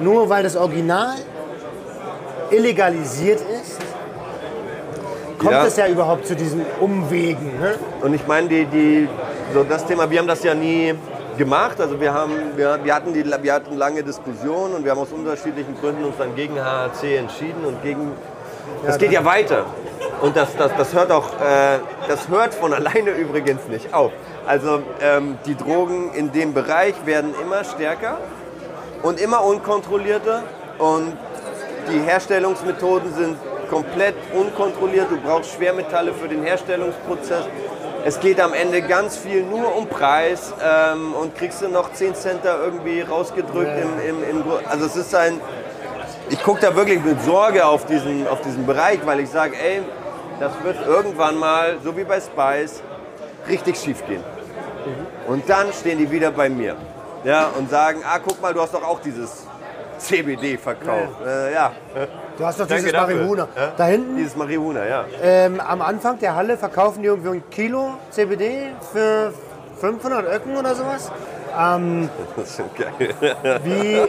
Nur 0.00 0.28
weil 0.28 0.42
das 0.42 0.56
Original 0.56 1.16
illegalisiert 2.50 3.40
ist, 3.40 3.78
kommt 5.38 5.52
Ja. 5.52 5.66
es 5.66 5.76
ja 5.76 5.86
überhaupt 5.86 6.26
zu 6.26 6.34
diesen 6.34 6.64
Umwegen. 6.80 7.58
Ne? 7.60 7.74
Und 8.02 8.14
ich 8.14 8.26
meine, 8.26 8.48
die, 8.48 8.64
die, 8.66 9.08
so 9.54 9.64
das 9.64 9.86
Thema, 9.86 10.10
wir 10.10 10.18
haben 10.18 10.26
das 10.26 10.42
ja 10.42 10.54
nie 10.54 10.94
gemacht. 11.36 11.80
Also 11.80 12.00
wir, 12.00 12.12
haben, 12.12 12.32
wir, 12.56 12.78
wir, 12.82 12.94
hatten 12.94 13.14
die, 13.14 13.24
wir 13.24 13.52
hatten 13.54 13.76
lange 13.76 14.02
Diskussionen 14.02 14.74
und 14.74 14.84
wir 14.84 14.90
haben 14.90 14.98
aus 14.98 15.12
unterschiedlichen 15.12 15.76
Gründen 15.80 16.04
uns 16.04 16.16
dann 16.18 16.34
gegen 16.34 16.56
HHC 16.56 17.16
entschieden 17.16 17.64
und 17.64 17.82
gegen. 17.82 18.12
Das 18.84 18.98
geht 18.98 19.12
ja 19.12 19.24
weiter. 19.24 19.64
Und 20.20 20.36
das, 20.36 20.56
das, 20.56 20.72
das 20.76 20.92
hört 20.94 21.10
auch, 21.12 21.28
äh, 21.40 21.78
das 22.08 22.28
hört 22.28 22.52
von 22.54 22.72
alleine 22.78 23.10
übrigens 23.10 23.66
nicht 23.68 23.94
auf. 23.94 24.12
Also 24.46 24.80
ähm, 25.00 25.38
die 25.46 25.56
Drogen 25.56 26.12
in 26.14 26.32
dem 26.32 26.54
Bereich 26.54 26.94
werden 27.04 27.34
immer 27.40 27.64
stärker 27.64 28.18
und 29.02 29.20
immer 29.20 29.44
unkontrollierter 29.44 30.42
und 30.78 31.12
die 31.90 32.00
Herstellungsmethoden 32.00 33.14
sind 33.14 33.36
komplett 33.68 34.14
unkontrolliert. 34.34 35.10
Du 35.10 35.18
brauchst 35.20 35.54
Schwermetalle 35.54 36.12
für 36.12 36.28
den 36.28 36.42
Herstellungsprozess. 36.42 37.44
Es 38.04 38.20
geht 38.20 38.40
am 38.40 38.54
Ende 38.54 38.80
ganz 38.82 39.16
viel 39.16 39.42
nur 39.42 39.76
um 39.76 39.86
Preis 39.86 40.52
ähm, 40.64 41.14
und 41.14 41.34
kriegst 41.34 41.60
du 41.62 41.68
noch 41.68 41.92
10 41.92 42.14
Cent 42.14 42.40
da 42.44 42.58
irgendwie 42.62 43.02
rausgedrückt. 43.02 43.72
Im, 43.82 44.22
im, 44.22 44.30
im, 44.30 44.44
also 44.68 44.86
es 44.86 44.96
ist 44.96 45.14
ein, 45.14 45.40
ich 46.30 46.42
gucke 46.42 46.60
da 46.60 46.74
wirklich 46.74 47.02
mit 47.02 47.22
Sorge 47.22 47.66
auf 47.66 47.86
diesen, 47.86 48.26
auf 48.26 48.40
diesen 48.40 48.66
Bereich, 48.66 49.00
weil 49.04 49.20
ich 49.20 49.30
sage, 49.30 49.56
ey, 49.56 49.82
das 50.40 50.52
wird 50.62 50.76
irgendwann 50.86 51.36
mal, 51.36 51.78
so 51.82 51.96
wie 51.96 52.04
bei 52.04 52.20
Spice, 52.20 52.82
richtig 53.48 53.76
schief 53.76 54.06
gehen. 54.06 54.22
Und 55.26 55.48
dann 55.48 55.72
stehen 55.72 55.98
die 55.98 56.10
wieder 56.10 56.30
bei 56.30 56.48
mir 56.48 56.76
ja, 57.24 57.48
und 57.58 57.68
sagen, 57.70 58.02
ah, 58.06 58.18
guck 58.18 58.40
mal, 58.40 58.54
du 58.54 58.60
hast 58.60 58.74
doch 58.74 58.84
auch 58.84 59.00
dieses 59.00 59.46
CBD 59.98 60.56
verkauft. 60.58 61.08
Ja, 61.24 61.30
äh, 61.48 61.52
ja. 61.54 61.72
Du 62.38 62.46
hast 62.46 62.60
doch 62.60 62.66
Danke 62.66 62.84
dieses 62.84 62.92
dafür. 62.92 63.16
Marihuana. 63.16 63.48
Ja? 63.56 63.72
Da 63.76 63.84
hinten 63.86 64.16
Dieses 64.16 64.36
Marihuana, 64.36 64.86
ja. 64.86 65.04
Ähm, 65.22 65.60
am 65.60 65.82
Anfang 65.82 66.18
der 66.18 66.34
Halle 66.36 66.56
verkaufen 66.56 67.02
die 67.02 67.08
irgendwie 67.08 67.30
ein 67.38 67.50
Kilo 67.50 67.94
CBD 68.10 68.68
für 68.92 69.32
500 69.80 70.24
Öcken 70.32 70.56
oder 70.56 70.74
sowas. 70.74 71.10
Ähm, 71.58 72.08
Das 72.36 72.48
ist 72.50 72.56
schon 72.56 72.70
geil. 72.76 73.14
wie, 73.64 74.02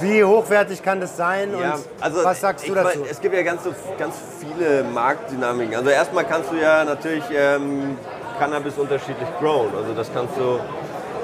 Wie 0.00 0.24
hochwertig 0.24 0.82
kann 0.82 1.00
das 1.00 1.16
sein 1.16 1.54
und 1.54 1.60
Ja, 1.62 1.78
also 2.00 2.24
was 2.24 2.40
sagst 2.40 2.64
du 2.66 2.70
ich 2.70 2.74
mein, 2.74 2.84
dazu? 2.84 3.06
es 3.10 3.20
gibt 3.20 3.34
ja 3.34 3.42
ganz, 3.42 3.62
ganz 3.98 4.14
viele 4.40 4.84
Marktdynamiken. 4.84 5.76
Also 5.76 5.88
erstmal 5.90 6.24
kannst 6.24 6.50
du 6.52 6.56
ja 6.56 6.84
natürlich 6.84 7.24
ähm, 7.34 7.96
Cannabis 8.38 8.74
unterschiedlich 8.76 9.28
growen. 9.40 9.70
Also 9.76 9.94
das 9.94 10.10
kannst 10.12 10.36
du 10.36 10.58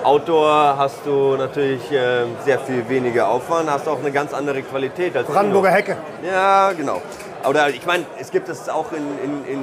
Outdoor 0.05 0.77
hast 0.79 0.99
du 1.05 1.37
natürlich 1.37 1.83
ähm, 1.93 2.29
sehr 2.45 2.59
viel 2.59 2.89
weniger 2.89 3.29
Aufwand, 3.29 3.71
hast 3.71 3.87
auch 3.89 3.99
eine 3.99 4.11
ganz 4.11 4.33
andere 4.33 4.63
Qualität 4.63 5.17
als 5.17 5.27
Brandenburger. 5.27 5.71
Hecke. 5.71 5.97
Ja, 6.25 6.73
genau. 6.73 7.01
Oder 7.49 7.69
ich 7.71 7.85
meine, 7.87 8.05
es 8.19 8.31
gibt 8.31 8.49
es 8.49 8.69
auch 8.69 8.87
in, 8.93 9.07
in, 9.25 9.55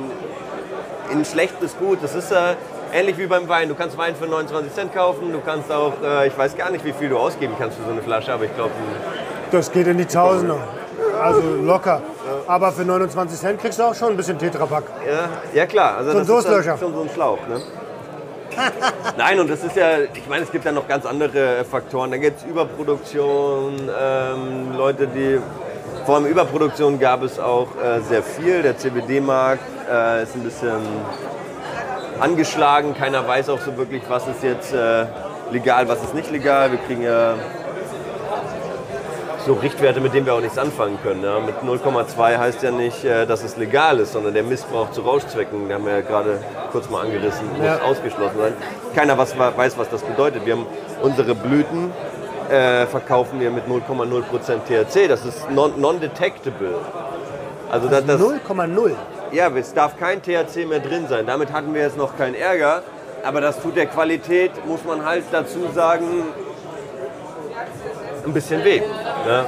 in, 1.12 1.20
in 1.20 1.26
schlecht 1.26 1.60
bis 1.60 1.78
gut. 1.78 2.00
Das 2.02 2.16
ist 2.16 2.32
äh, 2.32 2.56
ähnlich 2.94 3.18
wie 3.18 3.28
beim 3.28 3.48
Wein. 3.48 3.70
Du 3.70 3.76
kannst 3.76 3.98
Wein 3.98 4.16
für 4.16 4.28
29 4.28 4.74
Cent 4.74 4.94
kaufen, 4.94 5.32
du 5.32 5.40
kannst 5.42 5.72
auch, 5.72 5.94
äh, 6.04 6.28
ich 6.28 6.38
weiß 6.38 6.56
gar 6.56 6.72
nicht, 6.72 6.86
wie 6.86 6.94
viel 6.94 7.10
du 7.10 7.18
ausgeben 7.18 7.54
kannst 7.58 7.78
für 7.78 7.84
so 7.84 7.92
eine 7.92 8.02
Flasche, 8.02 8.34
aber 8.34 8.46
ich 8.46 8.56
glaube, 8.56 8.72
Das 9.52 9.72
geht 9.72 9.88
in 9.88 9.98
die 9.98 10.06
Tausender. 10.06 10.58
Also 11.22 11.42
locker. 11.64 12.02
Aber 12.48 12.72
für 12.72 12.84
29 12.84 13.40
Cent 13.40 13.62
kriegst 13.62 13.80
du 13.80 13.84
auch 13.84 13.96
schon 13.96 14.10
ein 14.10 14.18
bisschen 14.18 14.38
Tetrapack. 14.38 14.84
ja, 15.06 15.30
ja 15.54 15.66
klar. 15.66 15.98
Also 15.98 16.12
So 16.24 16.38
ein 16.38 16.64
schon 16.78 16.94
so 16.94 17.02
ein 17.02 17.10
Schlauch. 17.14 17.40
Ne? 17.48 17.62
Nein, 19.18 19.40
und 19.40 19.50
das 19.50 19.64
ist 19.64 19.76
ja, 19.76 20.00
ich 20.14 20.28
meine, 20.28 20.44
es 20.44 20.52
gibt 20.52 20.66
ja 20.66 20.72
noch 20.72 20.88
ganz 20.88 21.06
andere 21.06 21.64
Faktoren. 21.66 22.12
Da 22.12 22.18
gibt 22.18 22.40
es 22.40 22.46
Überproduktion, 22.46 23.76
ähm, 24.00 24.76
Leute, 24.76 25.08
die, 25.08 25.40
vor 26.06 26.16
allem 26.16 26.26
Überproduktion 26.26 27.00
gab 27.00 27.24
es 27.24 27.40
auch 27.40 27.68
äh, 27.84 28.02
sehr 28.02 28.24
viel. 28.24 28.62
Der 28.62 28.78
CBD-Markt 28.78 29.64
äh, 29.92 30.24
ist 30.24 30.36
ein 30.36 30.44
bisschen 30.44 30.80
angeschlagen. 32.20 32.96
Keiner 32.96 33.28
weiß 33.28 33.50
auch 33.50 33.60
so 33.60 33.78
wirklich, 33.78 34.04
was 34.08 34.28
ist 34.28 34.44
jetzt 34.44 34.74
äh, 34.74 35.06
legal, 35.52 35.88
was 35.88 36.04
ist 36.04 36.14
nicht 36.14 36.32
legal. 36.32 36.72
Wir 36.72 36.80
kriegen 36.80 37.04
ja 37.04 37.36
so 39.46 39.54
Richtwerte, 39.54 40.02
mit 40.02 40.14
denen 40.14 40.26
wir 40.26 40.34
auch 40.34 40.42
nichts 40.42 40.58
anfangen 40.58 40.98
können. 41.04 41.24
Ja. 41.24 41.40
Mit 41.40 41.56
0,2 41.64 42.38
heißt 42.38 42.64
ja 42.64 42.72
nicht, 42.72 43.04
äh, 43.06 43.26
dass 43.26 43.44
es 43.44 43.58
legal 43.58 44.00
ist, 44.00 44.14
sondern 44.14 44.34
der 44.34 44.44
Missbrauch 44.44 44.92
zu 44.92 45.02
Rauschzwecken, 45.02 45.68
den 45.68 45.74
haben 45.76 45.86
wir 45.86 45.94
ja 45.94 46.02
gerade 46.02 46.40
kurz 46.72 46.90
mal 46.90 47.02
angerissen, 47.06 47.48
muss 47.56 47.66
Ja. 47.66 47.80
ausgeschlossen 47.82 48.38
sein. 48.40 48.54
Keiner 48.96 49.18
was, 49.18 49.38
weiß, 49.38 49.78
was 49.78 49.90
das 49.90 50.02
bedeutet. 50.02 50.46
Wir 50.46 50.54
haben 50.56 50.66
unsere 51.02 51.36
Blüten, 51.36 51.92
äh, 52.50 52.86
verkaufen 52.88 53.40
wir 53.40 53.52
mit 53.52 53.68
0,0% 53.68 54.66
THC. 54.68 55.08
Das 55.08 55.26
ist 55.26 55.50
non- 55.52 55.80
non-detectable. 55.80 56.76
Also 57.70 57.90
das, 57.90 58.06
das, 58.06 58.20
0,0. 58.22 58.96
ja, 59.32 59.50
es 59.56 59.74
darf 59.74 59.98
kein 60.00 60.22
THC 60.22 60.66
mehr 60.66 60.80
drin 60.80 61.06
sein. 61.08 61.26
Damit 61.28 61.52
hatten 61.52 61.74
wir 61.74 61.82
jetzt 61.82 61.98
noch 61.98 62.18
keinen 62.18 62.36
Ärger. 62.36 62.82
Aber 63.24 63.42
das 63.42 63.60
tut 63.62 63.76
der 63.76 63.88
Qualität, 63.88 64.52
muss 64.66 64.86
man 64.86 65.04
halt 65.06 65.24
dazu 65.32 65.68
sagen, 65.74 66.06
ein 68.28 68.34
bisschen 68.34 68.64
weh. 68.64 68.80
Ne? 68.80 69.46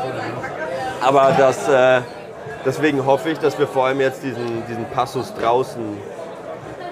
Aber 1.02 1.34
das, 1.38 1.68
äh, 1.68 2.02
deswegen 2.66 3.06
hoffe 3.06 3.30
ich, 3.30 3.40
dass 3.40 3.58
wir 3.60 3.68
vor 3.68 3.86
allem 3.86 4.00
jetzt 4.02 4.24
diesen, 4.24 4.66
diesen 4.68 4.86
Passus 4.86 5.34
draußen 5.34 5.98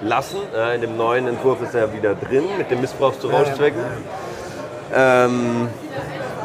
lassen. 0.02 0.38
Ja, 0.56 0.72
in 0.72 0.82
dem 0.82 0.98
neuen 0.98 1.28
Entwurf 1.28 1.62
ist 1.62 1.76
er 1.76 1.92
wieder 1.94 2.16
drin 2.16 2.46
mit 2.58 2.70
dem 2.70 2.82
Missbrauch 2.82 3.18
zu 3.20 3.30
Rauschzwecken. 3.30 3.82
Ähm, 4.94 5.68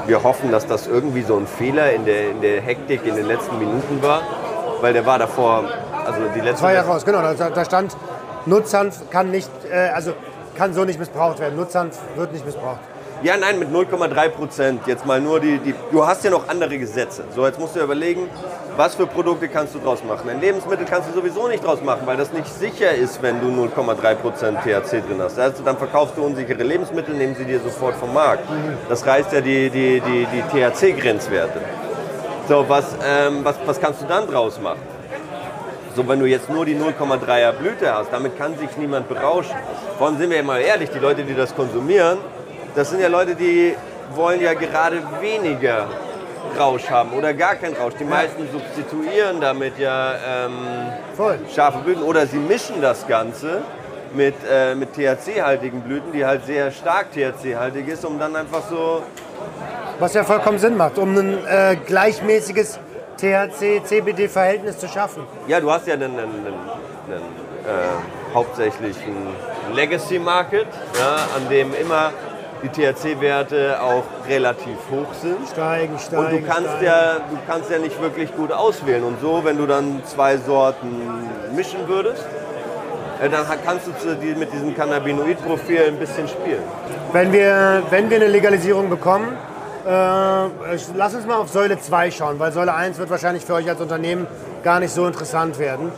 wir 0.06 0.22
hoffen, 0.22 0.50
dass 0.50 0.66
das 0.66 0.86
irgendwie 0.86 1.22
so 1.22 1.36
ein 1.36 1.46
Fehler 1.46 1.92
in 1.92 2.04
der, 2.04 2.30
in 2.30 2.40
der 2.40 2.60
Hektik 2.60 3.06
in 3.06 3.14
den 3.14 3.26
letzten 3.26 3.58
Minuten 3.58 4.02
war, 4.02 4.22
weil 4.80 4.92
der 4.92 5.06
war 5.06 5.18
davor, 5.18 5.64
also 6.04 6.20
die 6.34 6.40
letzten 6.40 6.64
Zwei 6.64 6.74
Jahre 6.74 6.88
raus, 6.88 7.04
genau. 7.04 7.20
Da, 7.20 7.50
da 7.50 7.64
stand, 7.64 7.96
Nutzhanf 8.46 9.10
kann 9.10 9.30
nicht, 9.30 9.50
äh, 9.70 9.90
also 9.90 10.12
kann 10.56 10.74
so 10.74 10.84
nicht 10.84 10.98
missbraucht 10.98 11.38
werden. 11.38 11.56
Nutzhanf 11.56 11.96
wird 12.16 12.32
nicht 12.32 12.44
missbraucht. 12.44 12.80
Ja, 13.22 13.36
nein, 13.36 13.60
mit 13.60 13.70
0,3 13.70 14.28
Prozent. 14.30 14.80
Jetzt 14.88 15.06
mal 15.06 15.20
nur 15.20 15.38
die, 15.38 15.58
die. 15.58 15.74
Du 15.92 16.04
hast 16.04 16.24
ja 16.24 16.30
noch 16.30 16.48
andere 16.48 16.76
Gesetze. 16.76 17.22
So, 17.32 17.46
jetzt 17.46 17.60
musst 17.60 17.76
du 17.76 17.80
überlegen, 17.80 18.28
was 18.76 18.96
für 18.96 19.06
Produkte 19.06 19.46
kannst 19.48 19.76
du 19.76 19.78
draus 19.78 20.02
machen. 20.02 20.28
Ein 20.28 20.40
Lebensmittel 20.40 20.84
kannst 20.84 21.08
du 21.08 21.14
sowieso 21.14 21.46
nicht 21.46 21.64
draus 21.64 21.80
machen, 21.82 22.00
weil 22.04 22.16
das 22.16 22.32
nicht 22.32 22.48
sicher 22.48 22.90
ist, 22.92 23.22
wenn 23.22 23.40
du 23.40 23.46
0,3 23.46 24.14
Prozent 24.16 24.58
THC 24.62 25.02
drin 25.06 25.20
hast. 25.20 25.38
Also 25.38 25.62
dann 25.62 25.76
verkaufst 25.78 26.16
du 26.16 26.24
unsichere 26.24 26.64
Lebensmittel, 26.64 27.14
nehmen 27.14 27.36
sie 27.36 27.44
dir 27.44 27.60
sofort 27.60 27.94
vom 27.94 28.12
Markt. 28.12 28.42
Das 28.88 29.06
reißt 29.06 29.32
ja 29.32 29.40
die, 29.40 29.70
die, 29.70 30.00
die, 30.00 30.26
die 30.26 30.42
THC-Grenzwerte. 30.42 31.60
So, 32.48 32.64
was, 32.68 32.86
ähm, 33.06 33.44
was, 33.44 33.54
was 33.64 33.80
kannst 33.80 34.02
du 34.02 34.06
dann 34.06 34.26
draus 34.26 34.60
machen? 34.60 34.80
So, 35.94 36.08
wenn 36.08 36.18
du 36.18 36.26
jetzt 36.26 36.50
nur 36.50 36.64
die 36.64 36.74
0,3er 36.74 37.52
Blüte 37.52 37.94
hast, 37.94 38.12
damit 38.12 38.36
kann 38.36 38.58
sich 38.58 38.76
niemand 38.78 39.08
berauschen. 39.08 39.54
Vor 39.96 40.10
sind 40.16 40.30
wir 40.30 40.38
ja 40.38 40.42
mal 40.42 40.60
ehrlich, 40.60 40.90
die 40.90 40.98
Leute, 40.98 41.22
die 41.22 41.34
das 41.34 41.54
konsumieren, 41.54 42.18
das 42.74 42.90
sind 42.90 43.00
ja 43.00 43.08
Leute, 43.08 43.34
die 43.34 43.74
wollen 44.14 44.40
ja 44.40 44.54
gerade 44.54 45.02
weniger 45.20 45.88
Rausch 46.58 46.90
haben 46.90 47.12
oder 47.12 47.32
gar 47.34 47.54
keinen 47.54 47.76
Rausch. 47.76 47.94
Die 47.98 48.04
meisten 48.04 48.48
substituieren 48.50 49.40
damit 49.40 49.78
ja 49.78 50.14
ähm, 50.46 50.92
scharfe 51.54 51.78
Blüten 51.78 52.02
oder 52.02 52.26
sie 52.26 52.38
mischen 52.38 52.80
das 52.80 53.06
Ganze 53.06 53.62
mit, 54.14 54.34
äh, 54.50 54.74
mit 54.74 54.92
THC-haltigen 54.94 55.80
Blüten, 55.82 56.12
die 56.12 56.24
halt 56.24 56.44
sehr 56.44 56.70
stark 56.70 57.12
THC-haltig 57.12 57.88
ist, 57.88 58.04
um 58.04 58.18
dann 58.18 58.36
einfach 58.36 58.62
so 58.68 59.02
Was 59.98 60.14
ja 60.14 60.24
vollkommen 60.24 60.58
Sinn 60.58 60.76
macht, 60.76 60.98
um 60.98 61.16
ein 61.16 61.38
äh, 61.46 61.76
gleichmäßiges 61.76 62.78
THC-CBD-Verhältnis 63.18 64.78
zu 64.78 64.88
schaffen. 64.88 65.24
Ja, 65.46 65.60
du 65.60 65.70
hast 65.70 65.86
ja 65.86 65.94
einen, 65.94 66.12
einen, 66.12 66.18
einen, 66.18 66.46
einen 66.46 67.22
äh, 67.64 68.34
hauptsächlich 68.34 68.96
einen 69.06 69.74
Legacy 69.74 70.18
Market, 70.18 70.66
ja, 70.98 71.16
an 71.36 71.48
dem 71.48 71.72
immer 71.74 72.12
die 72.62 72.68
THC-Werte 72.68 73.80
auch 73.82 74.04
relativ 74.28 74.76
hoch 74.90 75.12
sind. 75.20 75.36
Steigen, 75.50 75.98
steigen. 75.98 76.24
Und 76.24 76.32
du 76.32 76.42
kannst, 76.46 76.70
steigen. 76.70 76.84
ja, 76.84 77.14
du 77.14 77.38
kannst 77.46 77.70
ja 77.70 77.78
nicht 77.78 78.00
wirklich 78.00 78.34
gut 78.34 78.52
auswählen. 78.52 79.04
Und 79.04 79.20
so, 79.20 79.44
wenn 79.44 79.58
du 79.58 79.66
dann 79.66 80.02
zwei 80.04 80.36
Sorten 80.36 81.28
mischen 81.54 81.88
würdest, 81.88 82.24
äh, 83.20 83.28
dann 83.28 83.44
kannst 83.64 83.86
du 83.86 84.38
mit 84.38 84.52
diesem 84.52 84.74
Cannabinoid-Profil 84.76 85.80
ein 85.88 85.98
bisschen 85.98 86.28
spielen. 86.28 86.62
Wenn 87.12 87.32
wir, 87.32 87.82
wenn 87.90 88.08
wir 88.10 88.16
eine 88.16 88.28
Legalisierung 88.28 88.88
bekommen, 88.88 89.36
äh, 89.86 89.88
lass 89.88 91.14
uns 91.14 91.26
mal 91.26 91.36
auf 91.36 91.48
Säule 91.48 91.78
2 91.78 92.10
schauen, 92.12 92.38
weil 92.38 92.52
Säule 92.52 92.74
1 92.74 92.98
wird 92.98 93.10
wahrscheinlich 93.10 93.44
für 93.44 93.54
euch 93.54 93.68
als 93.68 93.80
Unternehmen 93.80 94.26
gar 94.62 94.78
nicht 94.78 94.92
so 94.92 95.06
interessant 95.06 95.58
werden. 95.58 95.90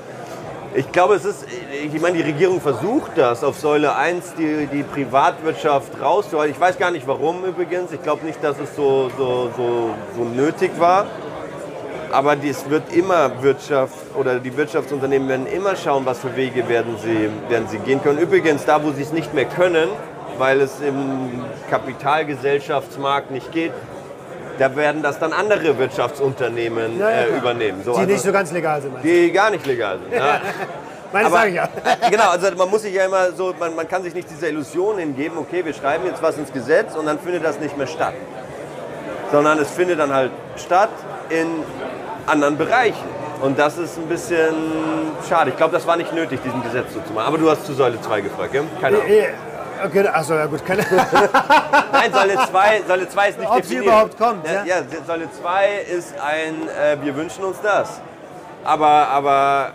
Ich 0.77 0.91
glaube, 0.91 1.15
es 1.15 1.25
ist, 1.25 1.47
ich 1.85 2.01
meine, 2.01 2.17
die 2.17 2.25
Regierung 2.25 2.61
versucht 2.61 3.13
das, 3.15 3.45
auf 3.45 3.57
Säule 3.57 3.95
1 3.95 4.35
die, 4.37 4.67
die 4.67 4.83
Privatwirtschaft 4.83 6.01
rauszuhalten. 6.01 6.53
Ich 6.53 6.61
weiß 6.61 6.79
gar 6.79 6.91
nicht 6.91 7.07
warum 7.07 7.45
übrigens. 7.45 7.93
Ich 7.93 8.03
glaube 8.03 8.27
nicht, 8.27 8.43
dass 8.43 8.59
es 8.59 8.75
so, 8.75 9.09
so, 9.17 9.51
so, 9.57 9.95
so 10.17 10.25
nötig 10.25 10.73
war. 10.79 11.07
Aber 12.11 12.37
es 12.45 12.69
wird 12.69 12.93
immer 12.93 13.41
Wirtschaft 13.41 13.95
oder 14.17 14.41
die 14.41 14.57
Wirtschaftsunternehmen 14.57 15.29
werden 15.29 15.47
immer 15.47 15.77
schauen, 15.77 16.05
was 16.07 16.19
für 16.19 16.35
Wege 16.35 16.69
werden 16.69 16.97
sie, 17.01 17.31
werden 17.49 17.69
sie 17.69 17.79
gehen 17.79 18.03
können. 18.03 18.19
Übrigens, 18.19 18.65
da 18.65 18.83
wo 18.83 18.91
sie 18.91 19.03
es 19.03 19.13
nicht 19.13 19.33
mehr 19.33 19.47
können, 19.47 19.89
weil 20.39 20.61
es 20.61 20.81
im 20.81 21.45
Kapitalgesellschaftsmarkt 21.71 23.31
nicht 23.31 23.53
geht, 23.53 23.73
da 24.59 24.75
werden 24.77 25.03
das 25.03 25.19
dann 25.19 25.33
andere 25.33 25.77
Wirtschaftsunternehmen 25.79 26.99
Ja, 26.99 27.09
äh, 27.11 27.37
übernehmen. 27.39 27.83
So, 27.85 27.93
Die 27.93 27.99
also- 27.99 28.11
nicht 28.13 28.23
so 28.25 28.33
ganz 28.33 28.53
legal 28.53 28.81
sind. 28.83 28.95
die 29.03 29.33
gar 29.33 29.51
nicht 29.51 29.67
legal 29.67 29.99
sind. 29.99 30.15
Ja. 30.19 30.41
Meine 31.13 31.27
Aber, 31.27 31.37
sage 31.37 31.51
ich 31.51 31.55
ja. 31.57 31.65
äh, 31.65 32.11
genau, 32.11 32.31
also 32.31 32.49
man 32.57 32.69
muss 32.71 32.83
sich 32.83 32.93
ja 32.95 33.05
immer 33.05 33.31
so, 33.33 33.55
man, 33.59 33.75
man 33.77 33.89
kann 33.89 34.03
sich 34.03 34.15
nicht 34.15 34.29
dieser 34.31 34.49
Illusion 34.49 34.99
hingeben, 34.99 35.39
okay, 35.39 35.65
wir 35.65 35.73
schreiben 35.73 36.05
jetzt 36.07 36.21
was 36.23 36.37
ins 36.39 36.53
Gesetz 36.53 36.95
und 36.97 37.07
dann 37.07 37.19
findet 37.21 37.45
das 37.45 37.61
nicht 37.61 37.77
mehr 37.79 37.87
statt. 37.87 38.15
Sondern 39.31 39.59
es 39.59 39.71
findet 39.71 39.99
dann 40.01 40.13
halt 40.13 40.31
statt 40.57 40.91
in 41.31 41.47
anderen 42.27 42.57
Bereichen. 42.57 43.05
Und 43.43 43.59
das 43.59 43.79
ist 43.79 43.97
ein 43.99 44.07
bisschen 44.09 44.55
schade. 45.29 45.51
Ich 45.51 45.57
glaube, 45.57 45.73
das 45.73 45.87
war 45.87 45.97
nicht 45.97 46.13
nötig, 46.13 46.41
diesen 46.45 46.63
Gesetz 46.63 46.95
so 46.95 47.01
zu 47.01 47.13
machen. 47.13 47.27
Aber 47.27 47.39
du 47.39 47.51
hast 47.51 47.67
zu 47.67 47.75
Säule 47.75 48.01
2 48.01 48.21
gefragt, 48.23 48.53
gell? 48.53 48.63
Keine 48.81 48.97
Ahnung. 48.99 49.09
Okay, 49.87 50.07
achso, 50.09 50.35
ja 50.35 50.47
gut. 50.47 50.65
Keine, 50.65 50.83
Nein, 51.93 52.13
Säule 52.13 52.35
2, 52.51 52.83
Säule 52.87 53.09
2 53.09 53.29
ist 53.29 53.39
nicht 53.39 53.49
Ob 53.49 53.55
sie 53.57 53.61
definiert. 53.63 53.85
überhaupt 53.87 54.19
kommt, 54.19 54.47
Ja, 54.47 54.53
ja? 54.65 54.65
ja, 54.65 54.83
Säule 55.07 55.29
2 55.31 55.69
ist 55.97 56.15
ein, 56.21 56.69
äh, 56.69 56.97
wir 57.05 57.15
wünschen 57.17 57.45
uns 57.45 57.61
das. 57.63 58.01
Aber, 58.65 59.09
aber 59.09 59.73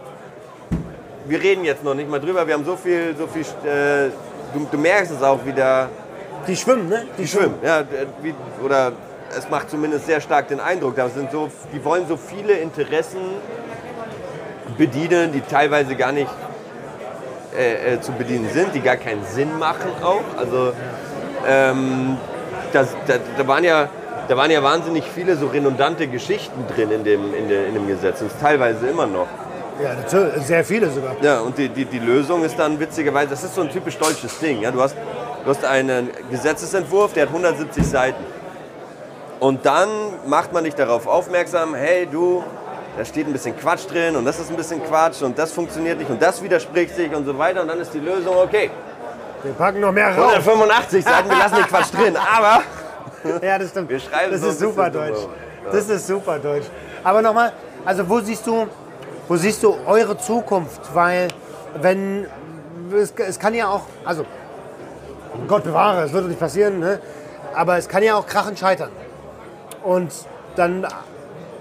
wir 1.25 1.39
reden 1.41 1.63
jetzt 1.65 1.83
noch 1.83 1.93
nicht 1.93 2.09
mal 2.09 2.19
drüber. 2.19 2.45
Wir 2.47 2.53
haben 2.55 2.65
so 2.65 2.75
viel, 2.75 3.15
so 3.17 3.27
viel, 3.27 3.41
äh, 3.69 4.09
du, 4.53 4.67
du 4.71 4.77
merkst 4.77 5.11
es 5.11 5.21
auch 5.21 5.45
wieder, 5.45 5.89
die 6.47 6.55
schwimmen, 6.55 6.89
ne? 6.89 7.05
die 7.17 7.27
schwimmen. 7.27 7.55
Ja, 7.61 7.83
d- 7.83 8.07
wie, 8.21 8.33
oder 8.63 8.93
es 9.37 9.47
macht 9.49 9.69
zumindest 9.69 10.07
sehr 10.07 10.21
stark 10.21 10.47
den 10.47 10.59
Eindruck. 10.59 10.95
Da 10.95 11.07
sind 11.09 11.31
so, 11.31 11.49
die 11.73 11.83
wollen 11.85 12.07
so 12.07 12.17
viele 12.17 12.53
Interessen 12.53 13.19
bedienen, 14.77 15.31
die 15.33 15.41
teilweise 15.41 15.95
gar 15.95 16.11
nicht 16.11 16.29
äh, 17.59 17.95
äh, 17.95 17.99
zu 17.99 18.13
bedienen 18.13 18.49
sind, 18.53 18.73
die 18.73 18.79
gar 18.79 18.95
keinen 18.95 19.25
Sinn 19.25 19.59
machen 19.59 19.91
auch. 20.01 20.23
Also 20.37 20.71
ähm, 21.45 22.15
das, 22.71 22.95
da, 23.05 23.15
da, 23.37 23.47
waren 23.47 23.65
ja, 23.65 23.89
da 24.29 24.37
waren 24.37 24.49
ja 24.49 24.63
wahnsinnig 24.63 25.03
viele 25.03 25.35
so 25.35 25.47
redundante 25.47 26.07
Geschichten 26.07 26.65
drin 26.73 26.89
in 26.91 27.03
dem, 27.03 27.33
in, 27.33 27.49
der, 27.49 27.67
in 27.67 27.73
dem 27.73 27.85
Gesetz. 27.85 28.21
Und 28.21 28.31
teilweise 28.39 28.87
immer 28.87 29.07
noch. 29.07 29.27
Ja, 29.83 29.93
natürlich, 29.93 30.45
sehr 30.45 30.63
viele 30.63 30.89
sogar. 30.89 31.17
Ja, 31.21 31.41
und 31.41 31.57
die, 31.57 31.67
die, 31.67 31.83
die 31.83 31.99
Lösung 31.99 32.45
ist 32.45 32.57
dann 32.57 32.79
witzigerweise, 32.79 33.31
das 33.31 33.43
ist 33.43 33.55
so 33.55 33.61
ein 33.61 33.69
typisch 33.69 33.97
deutsches 33.97 34.39
Ding. 34.39 34.61
Ja? 34.61 34.71
Du, 34.71 34.81
hast, 34.81 34.95
du 35.43 35.49
hast 35.49 35.65
einen 35.65 36.11
Gesetzesentwurf, 36.31 37.11
der 37.11 37.23
hat 37.23 37.29
170 37.29 37.85
Seiten. 37.85 38.23
Und 39.41 39.65
dann 39.65 39.89
macht 40.27 40.53
man 40.53 40.63
dich 40.63 40.75
darauf 40.75 41.07
aufmerksam, 41.07 41.75
hey 41.75 42.07
du, 42.09 42.41
da 42.99 43.05
steht 43.05 43.27
ein 43.27 43.31
bisschen 43.31 43.57
Quatsch 43.57 43.89
drin 43.89 44.17
und 44.17 44.25
das 44.25 44.39
ist 44.39 44.49
ein 44.49 44.57
bisschen 44.57 44.83
Quatsch 44.83 45.21
und 45.21 45.39
das 45.39 45.53
funktioniert 45.53 45.97
nicht 45.97 46.09
und 46.09 46.21
das 46.21 46.43
widerspricht 46.43 46.93
sich 46.93 47.15
und 47.15 47.23
so 47.23 47.37
weiter. 47.37 47.61
Und 47.61 47.69
dann 47.69 47.79
ist 47.79 47.93
die 47.93 47.99
Lösung, 47.99 48.35
okay, 48.35 48.69
Wir 49.41 49.53
packen 49.53 49.79
noch 49.79 49.93
mehr 49.93 50.09
rauf. 50.09 50.33
185 50.33 51.05
Seiten, 51.05 51.29
wir 51.29 51.37
lassen 51.37 51.55
den 51.55 51.63
Quatsch 51.63 51.93
drin, 51.93 52.17
aber 52.17 52.61
Ja, 53.41 53.57
das 53.57 53.69
stimmt. 53.69 53.89
Wir 53.89 54.01
schreiben 54.01 54.33
das 54.33 54.41
so 54.41 54.49
ist 54.49 54.59
super 54.59 54.89
deutsch. 54.89 55.17
drüber. 55.17 55.33
Das 55.71 55.87
ist 55.87 56.07
super 56.07 56.39
deutsch. 56.39 56.65
Aber 57.01 57.21
nochmal, 57.21 57.53
also 57.85 58.09
wo 58.09 58.19
siehst 58.19 58.45
du, 58.45 58.67
wo 59.29 59.35
siehst 59.37 59.63
du 59.63 59.77
eure 59.85 60.17
Zukunft? 60.17 60.81
Weil 60.93 61.29
wenn 61.81 62.27
es, 62.93 63.13
es 63.15 63.39
kann 63.39 63.53
ja 63.53 63.69
auch, 63.69 63.83
also 64.03 64.25
Gott 65.47 65.63
bewahre, 65.63 66.03
es 66.03 66.11
wird 66.11 66.27
nicht 66.27 66.39
passieren, 66.39 66.79
ne? 66.81 66.99
aber 67.55 67.77
es 67.77 67.87
kann 67.87 68.03
ja 68.03 68.15
auch 68.15 68.27
krachend 68.27 68.59
scheitern. 68.59 68.91
Und 69.85 70.11
dann, 70.57 70.85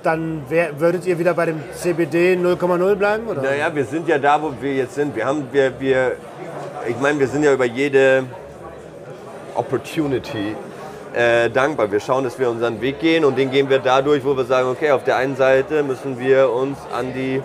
dann 0.03 0.43
wär, 0.49 0.79
würdet 0.81 1.07
ihr 1.07 1.19
wieder 1.19 1.35
bei 1.35 1.47
dem 1.47 1.61
CBD 1.75 2.35
0,0 2.35 2.95
bleiben? 2.95 3.27
Oder? 3.27 3.43
Naja, 3.43 3.75
wir 3.75 3.85
sind 3.85 4.09
ja 4.09 4.19
da, 4.19 4.41
wo 4.43 4.53
wir 4.61 4.75
jetzt 4.75 4.95
sind. 4.95 5.15
Wir 5.15 5.27
haben, 5.27 5.49
wir, 5.53 5.79
wir, 5.81 6.17
ich 6.89 6.99
meine, 7.01 7.19
wir 7.19 7.29
sind 7.29 7.43
ja 7.43 7.53
über 7.53 7.65
jede 7.65 8.25
Opportunity 9.55 10.55
äh, 11.15 11.51
dankbar. 11.51 11.91
Wir 11.91 12.01
schauen, 12.01 12.25
dass 12.25 12.39
wir 12.39 12.49
unseren 12.49 12.81
Weg 12.81 13.01
gehen 13.01 13.25
und 13.25 13.37
den 13.37 13.51
gehen 13.51 13.69
wir 13.69 13.79
dadurch, 13.79 14.25
wo 14.25 14.37
wir 14.37 14.45
sagen, 14.45 14.69
okay, 14.69 14.91
auf 14.91 15.05
der 15.05 15.17
einen 15.17 15.37
Seite 15.37 15.83
müssen 15.83 16.19
wir 16.19 16.53
uns 16.53 16.79
an 16.93 17.13
die 17.13 17.43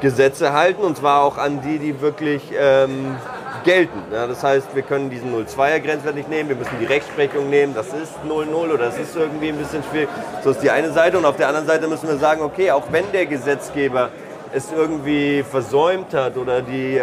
Gesetze 0.00 0.52
halten 0.52 0.82
und 0.82 0.96
zwar 0.96 1.22
auch 1.24 1.38
an 1.38 1.60
die, 1.60 1.78
die 1.78 2.00
wirklich 2.00 2.42
ähm, 2.56 3.16
gelten. 3.64 4.02
Ja, 4.12 4.26
das 4.26 4.42
heißt, 4.42 4.74
wir 4.74 4.82
können 4.82 5.10
diesen 5.10 5.34
0,2er 5.34 5.80
Grenzwert 5.80 6.14
nicht 6.14 6.28
nehmen, 6.28 6.48
wir 6.48 6.56
müssen 6.56 6.78
die 6.80 6.86
Rechtsprechung 6.86 7.48
nehmen, 7.50 7.74
das 7.74 7.86
ist 7.88 8.12
0,0 8.28 8.54
oder 8.54 8.76
das 8.78 8.98
ist 8.98 9.14
irgendwie 9.16 9.48
ein 9.48 9.56
bisschen 9.56 9.82
schwierig. 9.90 10.08
So 10.42 10.50
ist 10.50 10.62
die 10.62 10.70
eine 10.70 10.92
Seite 10.92 11.18
und 11.18 11.24
auf 11.24 11.36
der 11.36 11.48
anderen 11.48 11.66
Seite 11.66 11.88
müssen 11.88 12.08
wir 12.08 12.16
sagen, 12.18 12.42
okay, 12.42 12.70
auch 12.70 12.84
wenn 12.90 13.10
der 13.12 13.26
Gesetzgeber 13.26 14.10
es 14.52 14.72
irgendwie 14.74 15.42
versäumt 15.42 16.14
hat 16.14 16.36
oder 16.36 16.62
die, 16.62 17.00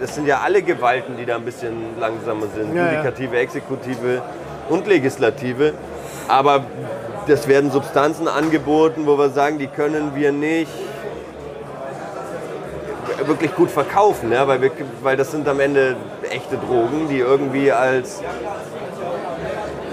das 0.00 0.14
sind 0.14 0.26
ja 0.26 0.40
alle 0.44 0.62
Gewalten, 0.62 1.16
die 1.16 1.26
da 1.26 1.36
ein 1.36 1.44
bisschen 1.44 1.98
langsamer 1.98 2.46
sind, 2.54 2.74
Ja, 2.74 2.86
ja. 2.86 2.92
Judikative, 2.92 3.36
Exekutive 3.38 4.22
und 4.68 4.86
Legislative, 4.86 5.74
aber 6.28 6.64
das 7.26 7.48
werden 7.48 7.70
Substanzen 7.70 8.28
angeboten, 8.28 9.06
wo 9.06 9.16
wir 9.18 9.30
sagen, 9.30 9.58
die 9.58 9.66
können 9.66 10.12
wir 10.14 10.30
nicht 10.30 10.70
wirklich 13.26 13.54
gut 13.54 13.70
verkaufen, 13.70 14.32
ja, 14.32 14.46
weil, 14.46 14.60
wir, 14.62 14.70
weil 15.02 15.16
das 15.16 15.30
sind 15.30 15.46
am 15.48 15.60
Ende 15.60 15.96
echte 16.30 16.56
Drogen, 16.56 17.08
die 17.08 17.18
irgendwie 17.18 17.70
als 17.72 18.20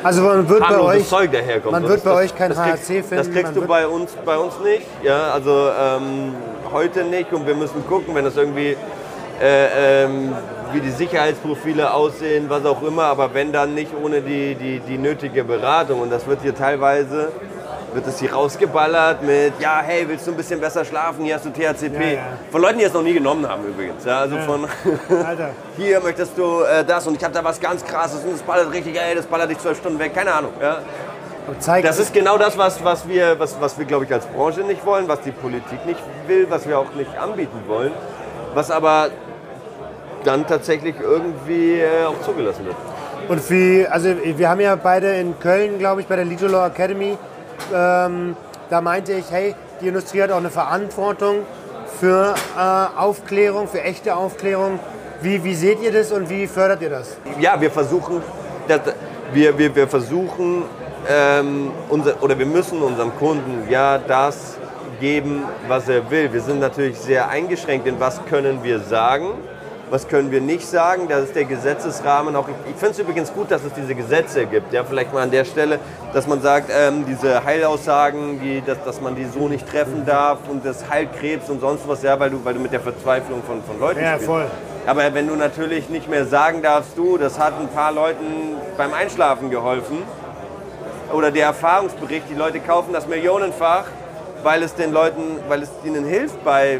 Also 0.04 0.22
man 0.24 0.48
wird 0.50 0.68
bei 0.68 0.80
euch, 0.80 1.08
Zeug 1.08 1.32
daherkommen. 1.32 1.82
man 1.82 1.90
wird 1.90 2.04
bei 2.04 2.10
das- 2.12 2.20
euch 2.20 2.36
kein 2.36 2.54
kriegst, 2.54 2.86
finden. 2.86 3.16
Das 3.16 3.32
kriegst 3.32 3.56
du 3.56 3.62
bei 3.62 3.88
uns, 3.88 4.12
bei 4.26 4.38
uns 4.38 4.54
nicht. 4.64 4.86
Ja, 5.04 5.32
also 5.32 5.70
ähm, 5.80 6.34
heute 6.74 7.04
nicht 7.04 7.32
und 7.34 7.46
wir 7.46 7.56
müssen 7.56 7.86
gucken, 7.88 8.16
wenn 8.16 8.26
das 8.26 8.36
irgendwie 8.36 8.76
äh, 9.42 10.04
ähm, 10.06 10.34
wie 10.74 10.80
die 10.80 10.92
Sicherheitsprofile 10.92 11.94
aussehen, 11.94 12.46
was 12.48 12.66
auch 12.66 12.82
immer, 12.84 13.04
aber 13.04 13.34
wenn 13.34 13.52
dann 13.52 13.74
nicht 13.76 13.92
ohne 14.02 14.22
die, 14.22 14.56
die, 14.56 14.80
die 14.80 14.98
nötige 14.98 15.44
Beratung 15.44 16.00
und 16.02 16.12
das 16.12 16.28
wird 16.28 16.42
hier 16.44 16.56
teilweise 16.56 17.32
wird 17.94 18.08
es 18.08 18.20
hier 18.20 18.34
rausgeballert 18.34 19.24
mit, 19.24 19.54
ja, 19.60 19.82
hey, 19.84 20.08
willst 20.08 20.28
du 20.28 20.32
ein 20.32 20.38
bisschen 20.38 20.60
besser 20.60 20.86
schlafen? 20.86 21.26
Hier 21.26 21.36
hast 21.36 21.46
du 21.46 21.50
THCP. 21.50 22.00
Ja, 22.00 22.12
ja. 22.12 22.22
Von 22.52 22.62
Leuten, 22.62 22.80
die 22.80 22.86
es 22.86 22.94
noch 22.94 23.04
nie 23.04 23.14
genommen 23.14 23.48
haben 23.48 23.66
übrigens. 23.66 24.06
Ja, 24.06 24.20
also 24.20 24.38
von, 24.40 24.68
hier 25.78 26.00
möchtest 26.00 26.38
du 26.38 26.62
äh, 26.62 26.86
das 26.86 27.06
und 27.08 27.18
ich 27.18 27.24
habe 27.24 27.34
da 27.34 27.44
was 27.44 27.60
ganz 27.60 27.84
krasses 27.84 28.24
und 28.24 28.34
das 28.34 28.42
ballert 28.42 28.72
richtig, 28.72 28.98
ey, 29.00 29.16
das 29.16 29.26
ballert 29.26 29.50
dich 29.50 29.60
zwölf 29.60 29.78
Stunden 29.78 30.00
weg, 30.00 30.14
keine 30.14 30.34
Ahnung. 30.34 30.52
Ja. 30.62 30.80
Das 31.82 32.00
ist 32.00 32.14
genau 32.14 32.38
das, 32.38 32.58
was, 32.58 32.84
was 32.84 33.08
wir, 33.08 33.38
was, 33.40 33.60
was 33.60 33.78
wir 33.78 33.86
glaube 33.86 34.06
ich, 34.06 34.14
als 34.14 34.26
Branche 34.28 34.62
nicht 34.62 34.86
wollen, 34.86 35.08
was 35.08 35.22
die 35.22 35.32
Politik 35.32 35.86
nicht 35.86 36.00
will, 36.28 36.46
was 36.50 36.68
wir 36.68 36.78
auch 36.78 36.94
nicht 36.96 37.18
anbieten 37.18 37.64
wollen, 37.68 37.92
was 38.54 38.72
aber 38.72 39.10
dann 40.24 40.46
tatsächlich 40.46 40.96
irgendwie 41.02 41.80
äh, 41.80 42.06
auch 42.06 42.22
zugelassen 42.24 42.66
wird. 42.66 42.76
Und 43.28 43.50
wie, 43.50 43.88
also 43.88 44.10
wir 44.24 44.50
haben 44.50 44.62
ja 44.62 44.76
beide 44.76 45.16
in 45.16 45.40
Köln, 45.40 45.80
glaube 45.80 46.02
ich, 46.02 46.08
bei 46.08 46.16
der 46.16 46.26
Legal 46.26 46.50
Law 46.50 46.68
Academy, 46.68 47.18
ähm, 47.74 48.36
da 48.70 48.82
meinte 48.82 49.14
ich, 49.14 49.30
hey, 49.32 49.56
die 49.82 49.88
Industrie 49.88 50.22
hat 50.22 50.32
auch 50.32 50.38
eine 50.38 50.50
Verantwortung 50.50 51.40
für 52.00 52.36
äh, 52.58 53.00
Aufklärung, 53.00 53.68
für 53.68 53.82
echte 53.82 54.16
Aufklärung. 54.16 54.80
Wie, 55.22 55.44
wie 55.44 55.56
seht 55.56 55.82
ihr 55.82 55.92
das 55.92 56.12
und 56.12 56.30
wie 56.30 56.48
fördert 56.48 56.82
ihr 56.82 56.90
das? 56.90 57.18
Ja, 57.40 57.60
wir 57.60 57.70
versuchen, 57.70 58.22
das, 58.68 58.82
wir, 59.34 59.58
wir, 59.58 59.76
wir 59.76 59.88
versuchen, 59.88 60.64
ähm, 61.10 61.72
unser, 61.90 62.22
oder 62.24 62.38
wir 62.38 62.46
müssen 62.46 62.82
unserem 62.82 63.16
Kunden 63.18 63.70
ja 63.70 63.98
das 63.98 64.58
geben, 65.00 65.44
was 65.68 65.90
er 65.90 66.10
will. 66.10 66.32
Wir 66.32 66.42
sind 66.42 66.60
natürlich 66.60 66.98
sehr 66.98 67.30
eingeschränkt 67.30 67.88
in 67.88 68.00
was 68.00 68.24
können 68.26 68.64
wir 68.64 68.80
sagen, 68.80 69.34
was 69.92 70.08
können 70.08 70.32
wir 70.32 70.42
nicht 70.42 70.68
sagen. 70.68 71.08
Das 71.08 71.26
ist 71.26 71.36
der 71.36 71.46
Gesetzesrahmen. 71.46 72.36
Auch 72.36 72.48
ich 72.48 72.76
finde 72.78 72.92
es 72.94 73.00
übrigens 73.00 73.32
gut, 73.32 73.52
dass 73.52 73.64
es 73.64 73.74
diese 73.74 73.94
Gesetze 73.94 74.46
gibt. 74.46 74.74
Ja, 74.74 74.84
vielleicht 74.84 75.14
mal 75.14 75.22
an 75.22 75.30
der 75.32 75.46
Stelle, 75.46 75.78
dass 76.14 76.26
man 76.26 76.42
sagt, 76.42 76.72
ähm, 76.76 77.06
diese 77.06 77.44
Heilaussagen, 77.44 78.40
die, 78.42 78.62
dass, 78.66 78.84
dass 78.84 79.02
man 79.02 79.16
die 79.16 79.26
so 79.26 79.48
nicht 79.48 79.70
treffen 79.70 80.06
darf 80.06 80.40
und 80.50 80.66
das 80.66 80.90
heilt 80.90 81.10
Krebs 81.20 81.50
und 81.50 81.60
sonst 81.60 81.88
was, 81.88 82.02
ja, 82.02 82.20
weil 82.20 82.32
du, 82.32 82.44
weil 82.44 82.54
du 82.56 82.62
mit 82.62 82.72
der 82.72 82.80
Verzweiflung 82.80 83.44
von, 83.44 83.62
von 83.64 83.80
Leuten 83.80 84.00
Ja, 84.02 84.12
spielst. 84.14 84.26
voll. 84.26 84.46
Aber 84.88 85.14
wenn 85.14 85.28
du 85.28 85.36
natürlich 85.36 85.90
nicht 85.90 86.10
mehr 86.10 86.26
sagen 86.26 86.62
darfst, 86.64 86.98
du, 86.98 87.18
das 87.18 87.38
hat 87.38 87.54
ein 87.60 87.68
paar 87.68 87.92
Leuten 87.92 88.56
beim 88.78 88.94
Einschlafen 88.94 89.52
geholfen, 89.52 89.98
oder 91.14 91.30
der 91.30 91.48
Erfahrungsbericht, 91.48 92.30
die 92.30 92.36
Leute 92.36 92.62
kaufen 92.62 92.94
das 92.94 93.06
millionenfach, 93.06 93.84
weil 94.44 94.64
es 94.64 94.74
den 94.76 94.94
Leuten, 94.94 95.22
weil 95.50 95.62
es 95.62 95.70
ihnen 95.84 96.06
hilft 96.06 96.42
bei, 96.46 96.80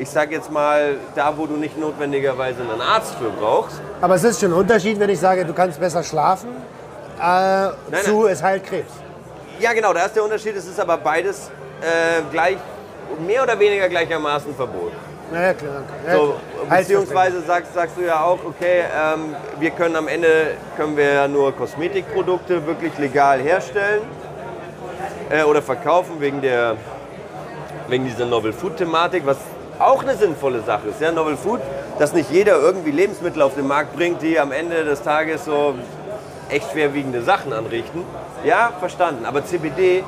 ich 0.00 0.08
sag 0.08 0.30
jetzt 0.32 0.50
mal, 0.50 0.96
da 1.14 1.36
wo 1.36 1.46
du 1.46 1.56
nicht 1.56 1.78
notwendigerweise 1.78 2.62
einen 2.62 2.80
Arzt 2.80 3.14
für 3.16 3.28
brauchst. 3.30 3.80
Aber 4.00 4.14
es 4.14 4.24
ist 4.24 4.40
schon 4.40 4.50
ein 4.52 4.58
Unterschied, 4.58 4.98
wenn 4.98 5.10
ich 5.10 5.20
sage, 5.20 5.44
du 5.44 5.52
kannst 5.52 5.78
besser 5.78 6.02
schlafen, 6.02 6.48
äh, 7.20 7.68
zu 8.02 8.26
es 8.26 8.42
heilt 8.42 8.64
Krebs. 8.64 8.92
Ja 9.58 9.74
genau, 9.74 9.92
da 9.92 10.06
ist 10.06 10.16
der 10.16 10.24
Unterschied, 10.24 10.56
es 10.56 10.66
ist 10.66 10.80
aber 10.80 10.96
beides 10.96 11.50
äh, 11.82 12.22
gleich, 12.32 12.56
mehr 13.26 13.42
oder 13.42 13.58
weniger 13.58 13.88
gleichermaßen 13.90 14.54
verboten. 14.54 14.96
Ja, 15.32 15.52
klar. 15.52 15.82
Ja, 16.06 16.16
So, 16.16 16.34
klar. 16.66 16.78
beziehungsweise 16.78 17.42
sagst, 17.42 17.74
sagst 17.74 17.96
du 17.98 18.06
ja 18.06 18.22
auch, 18.24 18.38
okay, 18.42 18.84
ähm, 18.96 19.36
wir 19.58 19.70
können 19.70 19.96
am 19.96 20.08
Ende 20.08 20.52
können 20.76 20.96
wir 20.96 21.28
nur 21.28 21.52
Kosmetikprodukte 21.54 22.66
wirklich 22.66 22.96
legal 22.96 23.38
herstellen 23.40 24.02
äh, 25.28 25.42
oder 25.42 25.60
verkaufen 25.60 26.14
wegen 26.20 26.40
der 26.40 26.76
wegen 27.88 28.04
dieser 28.04 28.24
Novel 28.24 28.52
Food 28.52 28.76
Thematik, 28.76 29.26
was 29.26 29.36
auch 29.80 30.02
eine 30.02 30.16
sinnvolle 30.16 30.62
Sache 30.62 30.88
ist. 30.88 31.00
Ja, 31.00 31.12
Novel 31.12 31.36
Food, 31.36 31.60
dass 31.98 32.12
nicht 32.12 32.30
jeder 32.30 32.58
irgendwie 32.60 32.90
Lebensmittel 32.90 33.42
auf 33.42 33.54
den 33.54 33.66
Markt 33.66 33.96
bringt, 33.96 34.22
die 34.22 34.38
am 34.38 34.52
Ende 34.52 34.84
des 34.84 35.02
Tages 35.02 35.44
so 35.44 35.74
echt 36.48 36.70
schwerwiegende 36.72 37.22
Sachen 37.22 37.52
anrichten. 37.52 38.02
Ja, 38.44 38.72
verstanden. 38.78 39.24
Aber 39.24 39.44
CBD 39.44 40.04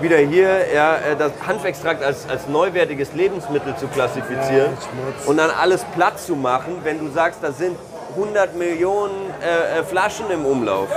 wieder 0.00 0.18
hier, 0.18 0.72
ja, 0.74 0.96
äh, 0.96 1.16
das 1.18 1.32
Hanfextrakt 1.46 2.02
als, 2.02 2.28
als 2.28 2.48
neuwertiges 2.48 3.12
Lebensmittel 3.14 3.76
zu 3.76 3.86
klassifizieren 3.88 4.72
Ja, 4.72 5.28
und 5.28 5.36
dann 5.36 5.50
alles 5.50 5.84
platt 5.94 6.18
zu 6.18 6.36
machen, 6.36 6.78
wenn 6.84 6.98
du 6.98 7.10
sagst, 7.12 7.40
da 7.42 7.52
sind 7.52 7.76
100 8.16 8.56
Millionen 8.56 9.30
äh, 9.42 9.80
äh, 9.80 9.84
Flaschen 9.84 10.30
im 10.30 10.44
Umlauf. 10.44 10.88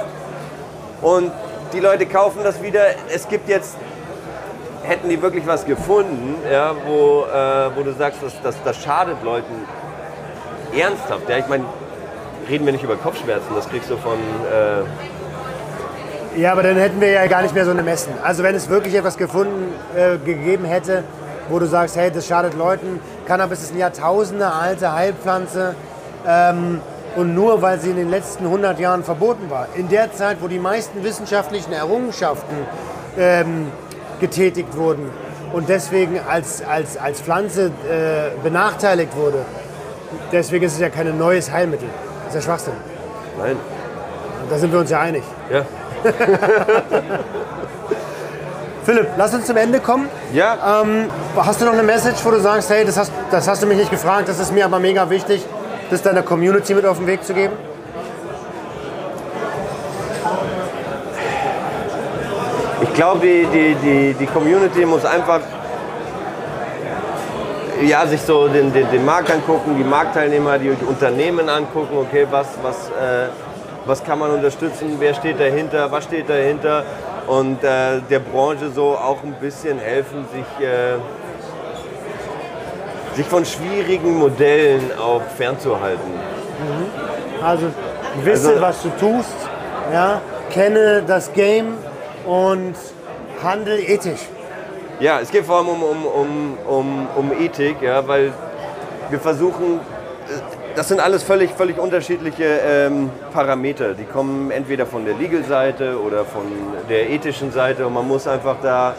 Und 1.01 1.31
die 1.73 1.79
Leute 1.79 2.05
kaufen 2.05 2.43
das 2.43 2.61
wieder. 2.61 2.85
Es 3.13 3.27
gibt 3.27 3.49
jetzt, 3.49 3.75
hätten 4.83 5.09
die 5.09 5.21
wirklich 5.21 5.47
was 5.47 5.65
gefunden, 5.65 6.35
ja, 6.51 6.73
wo, 6.85 7.23
äh, 7.25 7.75
wo 7.75 7.83
du 7.83 7.93
sagst, 7.93 8.21
das, 8.21 8.33
das, 8.43 8.55
das 8.63 8.77
schadet 8.83 9.23
Leuten 9.23 9.53
ernsthaft. 10.77 11.29
Ja, 11.29 11.37
ich 11.37 11.47
meine, 11.47 11.63
reden 12.49 12.65
wir 12.65 12.73
nicht 12.73 12.83
über 12.83 12.95
Kopfschmerzen, 12.95 13.47
das 13.55 13.69
kriegst 13.69 13.89
du 13.89 13.97
von. 13.97 14.13
Äh, 14.17 14.83
Ja, 16.39 16.51
aber 16.51 16.63
dann 16.63 16.77
hätten 16.77 16.99
wir 16.99 17.09
ja 17.11 17.27
gar 17.27 17.41
nicht 17.43 17.53
mehr 17.53 17.65
so 17.65 17.71
eine 17.71 17.83
Messen. 17.83 18.13
Also 18.23 18.43
wenn 18.43 18.55
es 18.55 18.69
wirklich 18.69 18.95
etwas 18.95 19.17
gefunden, 19.17 19.73
äh, 19.95 20.17
gegeben 20.17 20.65
hätte, 20.65 21.03
wo 21.49 21.59
du 21.59 21.65
sagst, 21.65 21.95
hey, 21.95 22.09
das 22.11 22.27
schadet 22.27 22.55
Leuten, 22.55 22.99
Cannabis 23.25 23.61
ist 23.61 23.71
eine 23.71 23.81
Jahrtausende 23.81 24.51
alte 24.51 24.93
Heilpflanze 24.93 25.75
ähm, 26.27 26.81
und 27.15 27.35
nur 27.35 27.61
weil 27.61 27.79
sie 27.79 27.91
in 27.91 27.97
den 27.97 28.09
letzten 28.09 28.45
100 28.45 28.79
Jahren 28.79 29.03
verboten 29.03 29.49
war, 29.49 29.67
in 29.75 29.89
der 29.89 30.11
Zeit, 30.13 30.37
wo 30.41 30.47
die 30.47 30.57
meisten 30.59 31.03
wissenschaftlichen 31.03 31.73
Errungenschaften 31.73 32.55
ähm, 33.17 33.67
getätigt 34.23 34.75
wurden 34.77 35.09
und 35.51 35.67
deswegen 35.67 36.19
als, 36.27 36.63
als, 36.65 36.97
als 36.97 37.21
Pflanze 37.21 37.65
äh, 37.67 38.31
benachteiligt 38.41 39.15
wurde, 39.15 39.39
deswegen 40.31 40.65
ist 40.65 40.73
es 40.73 40.79
ja 40.79 40.89
kein 40.89 41.17
neues 41.17 41.51
Heilmittel. 41.51 41.89
Das 42.25 42.29
ist 42.29 42.35
ja 42.35 42.41
Schwachsinn. 42.47 42.73
nein. 43.37 43.57
Da 44.49 44.57
sind 44.57 44.71
wir 44.73 44.79
uns 44.79 44.89
ja 44.89 44.99
einig. 44.99 45.23
Ja. 45.49 45.65
Philipp, 48.85 49.07
lass 49.17 49.33
uns 49.33 49.45
zum 49.45 49.55
Ende 49.57 49.79
kommen. 49.79 50.09
Ja, 50.33 50.81
Ähm, 50.81 51.07
hast 51.37 51.61
du 51.61 51.65
noch 51.65 51.73
eine 51.73 51.83
Message, 51.83 52.23
wo 52.23 52.31
du 52.31 52.39
sagst, 52.39 52.69
hey, 52.69 52.83
das 52.85 52.97
hast, 52.97 53.11
das 53.31 53.47
hast 53.47 53.63
du 53.63 53.67
mich 53.67 53.77
nicht 53.77 53.91
gefragt, 53.91 54.27
das 54.27 54.39
ist 54.39 54.53
mir 54.53 54.65
aber 54.65 54.79
mega 54.79 55.09
wichtig, 55.09 55.45
das 55.89 56.01
deiner 56.01 56.21
Community 56.23 56.73
mit 56.73 56.85
auf 56.85 56.97
den 56.97 57.07
Weg 57.07 57.23
zu 57.23 57.33
geben? 57.33 57.53
Ich 62.83 62.93
glaube, 62.93 63.19
die, 63.21 63.45
die, 63.45 63.75
die, 63.75 64.13
die 64.13 64.25
Community 64.25 64.85
muss 64.85 65.05
einfach 65.05 65.39
ja, 67.81 68.05
sich 68.05 68.21
so 68.21 68.47
den, 68.47 68.71
den, 68.71 68.89
den 68.91 69.05
Markt 69.05 69.31
angucken, 69.31 69.75
die 69.77 69.83
Marktteilnehmer, 69.83 70.57
die 70.57 70.69
Unternehmen 70.69 71.49
angucken, 71.49 71.97
okay, 71.97 72.27
was, 72.29 72.47
was, 72.61 72.89
äh, 72.89 73.27
was 73.85 74.03
kann 74.03 74.19
man 74.19 74.31
unterstützen, 74.31 74.95
wer 74.99 75.13
steht 75.13 75.39
dahinter, 75.39 75.91
was 75.91 76.03
steht 76.05 76.29
dahinter? 76.29 76.83
Und 77.27 77.63
äh, 77.63 77.99
der 78.09 78.19
Branche 78.19 78.69
so 78.73 78.97
auch 78.97 79.23
ein 79.23 79.33
bisschen 79.39 79.79
helfen, 79.79 80.25
sich, 80.33 80.67
äh, 80.67 80.97
sich 83.15 83.25
von 83.25 83.45
schwierigen 83.45 84.17
Modellen 84.19 84.91
auch 84.99 85.21
fernzuhalten. 85.37 86.11
Also 87.41 87.67
wisse, 88.23 88.49
Also- 88.49 88.61
was 88.61 88.81
du 88.83 88.89
tust, 88.99 89.35
ja, 89.91 90.21
kenne 90.51 91.03
das 91.05 91.31
Game 91.33 91.77
und 92.25 92.75
handel 93.43 93.79
ethisch. 93.79 94.21
Ja, 94.99 95.19
es 95.19 95.31
geht 95.31 95.45
vor 95.45 95.57
allem 95.57 95.69
um, 95.69 95.83
um, 95.83 96.05
um, 96.05 96.57
um, 96.67 97.07
um 97.15 97.31
Ethik, 97.41 97.81
ja, 97.81 98.07
weil 98.07 98.31
wir 99.09 99.19
versuchen, 99.19 99.75
äh, 99.75 100.39
das 100.75 100.87
sind 100.87 100.99
alles 100.99 101.23
völlig, 101.23 101.51
völlig 101.51 101.77
unterschiedliche 101.77 102.43
ähm, 102.43 103.09
Parameter. 103.33 103.93
Die 103.93 104.05
kommen 104.05 104.49
entweder 104.51 104.85
von 104.85 105.05
der 105.05 105.15
Legal-Seite 105.15 105.99
oder 106.01 106.25
von 106.25 106.45
der 106.89 107.09
ethischen 107.09 107.51
Seite 107.51 107.85
und 107.85 107.93
man 107.93 108.07
muss 108.07 108.27
einfach 108.27 108.57
da 108.61 108.95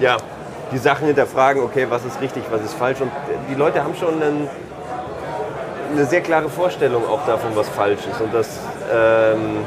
ja, 0.00 0.16
die 0.72 0.78
Sachen 0.78 1.06
hinterfragen, 1.06 1.62
okay, 1.62 1.86
was 1.88 2.04
ist 2.04 2.20
richtig, 2.20 2.44
was 2.50 2.62
ist 2.62 2.74
falsch. 2.74 3.00
Und 3.00 3.10
die 3.50 3.54
Leute 3.54 3.82
haben 3.82 3.94
schon 3.94 4.22
einen, 4.22 4.48
eine 5.92 6.04
sehr 6.04 6.20
klare 6.20 6.48
Vorstellung 6.48 7.06
auch 7.06 7.24
davon, 7.26 7.50
was 7.54 7.68
falsch 7.68 8.00
ist. 8.10 8.20
Und 8.20 8.34
das, 8.34 8.58
ähm, 8.92 9.64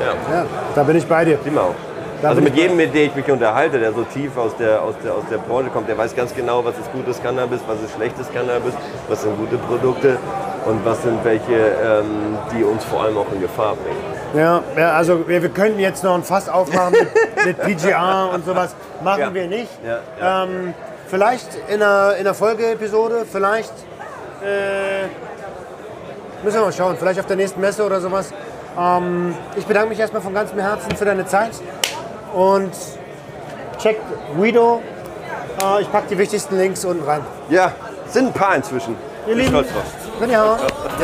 ja, 0.00 0.44
da 0.74 0.82
bin 0.82 0.96
ich 0.96 1.06
bei 1.06 1.24
dir. 1.24 1.38
Auch. 1.56 1.74
Da 2.22 2.30
also 2.30 2.40
mit 2.40 2.56
jedem, 2.56 2.76
mit 2.76 2.94
dem 2.94 3.08
ich 3.08 3.14
mich 3.14 3.30
unterhalte, 3.30 3.78
der 3.78 3.92
so 3.92 4.02
tief 4.04 4.36
aus 4.38 4.56
der, 4.56 4.80
aus, 4.82 4.94
der, 5.04 5.12
aus 5.14 5.24
der 5.30 5.36
Branche 5.36 5.68
kommt, 5.68 5.88
der 5.88 5.98
weiß 5.98 6.16
ganz 6.16 6.34
genau, 6.34 6.64
was 6.64 6.78
ist 6.78 6.90
gutes 6.92 7.22
Cannabis, 7.22 7.60
was 7.66 7.82
ist 7.82 7.94
schlechtes 7.94 8.32
Cannabis, 8.32 8.72
was 9.08 9.22
sind 9.22 9.36
gute 9.36 9.58
Produkte 9.58 10.16
und 10.64 10.84
was 10.84 11.02
sind 11.02 11.22
welche, 11.24 11.54
ähm, 11.54 12.38
die 12.56 12.64
uns 12.64 12.84
vor 12.84 13.02
allem 13.02 13.18
auch 13.18 13.30
in 13.32 13.40
Gefahr 13.42 13.74
bringen. 13.76 13.98
Ja, 14.34 14.62
ja 14.76 14.92
also 14.92 15.28
wir, 15.28 15.42
wir 15.42 15.50
könnten 15.50 15.78
jetzt 15.78 16.02
noch 16.04 16.14
ein 16.14 16.22
Fass 16.22 16.48
aufmachen 16.48 16.92
mit, 16.92 17.44
mit 17.66 17.78
PGA 17.78 18.26
und 18.34 18.46
sowas. 18.46 18.74
Machen 19.04 19.20
Ja. 19.20 19.34
wir 19.34 19.46
nicht. 19.46 19.70
Ja. 19.84 20.44
Ähm, 20.44 20.72
vielleicht 21.08 21.48
in 21.68 21.82
einer, 21.82 22.14
in 22.14 22.20
einer 22.20 22.34
Folgeepisode, 22.34 23.26
vielleicht 23.30 23.72
äh, 24.42 25.04
müssen 26.42 26.56
wir 26.58 26.64
mal 26.64 26.72
schauen, 26.72 26.96
vielleicht 26.98 27.20
auf 27.20 27.26
der 27.26 27.36
nächsten 27.36 27.60
Messe 27.60 27.84
oder 27.84 28.00
sowas. 28.00 28.32
Ähm, 28.78 29.34
ich 29.56 29.66
bedanke 29.66 29.88
mich 29.88 29.98
erstmal 29.98 30.22
von 30.22 30.34
ganzem 30.34 30.58
Herzen 30.58 30.94
für 30.96 31.04
deine 31.04 31.26
Zeit 31.26 31.52
und 32.34 32.72
checkt 33.80 34.02
Guido. 34.36 34.82
Äh, 35.62 35.82
ich 35.82 35.90
packe 35.90 36.08
die 36.10 36.18
wichtigsten 36.18 36.58
Links 36.58 36.84
unten 36.84 37.04
rein. 37.04 37.22
Ja, 37.48 37.72
sind 38.08 38.28
ein 38.28 38.32
paar 38.32 38.56
inzwischen. 38.56 38.96
Ihr 39.26 39.34
Lieben, 39.34 39.48
stolz 39.48 39.68
drauf. 39.72 40.28
ja, 40.30 40.58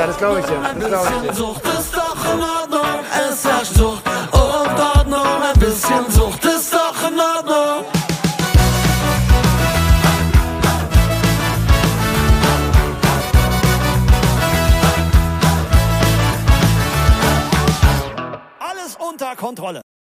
das 0.07 0.17
glaube 0.17 0.41
ich 0.41 0.47
dir. 0.47 0.55
Das 0.79 0.89
glaube 0.89 1.09
ich 1.23 1.29
dir. 1.29 1.35
Sucht 1.35 1.65
ist 1.67 1.97
doch 1.97 2.35
in 2.35 2.41
Ordnung, 2.41 3.05
es 3.31 3.45
herrscht 3.45 3.75
so 3.75 3.92
Kontrolle. 19.43 19.83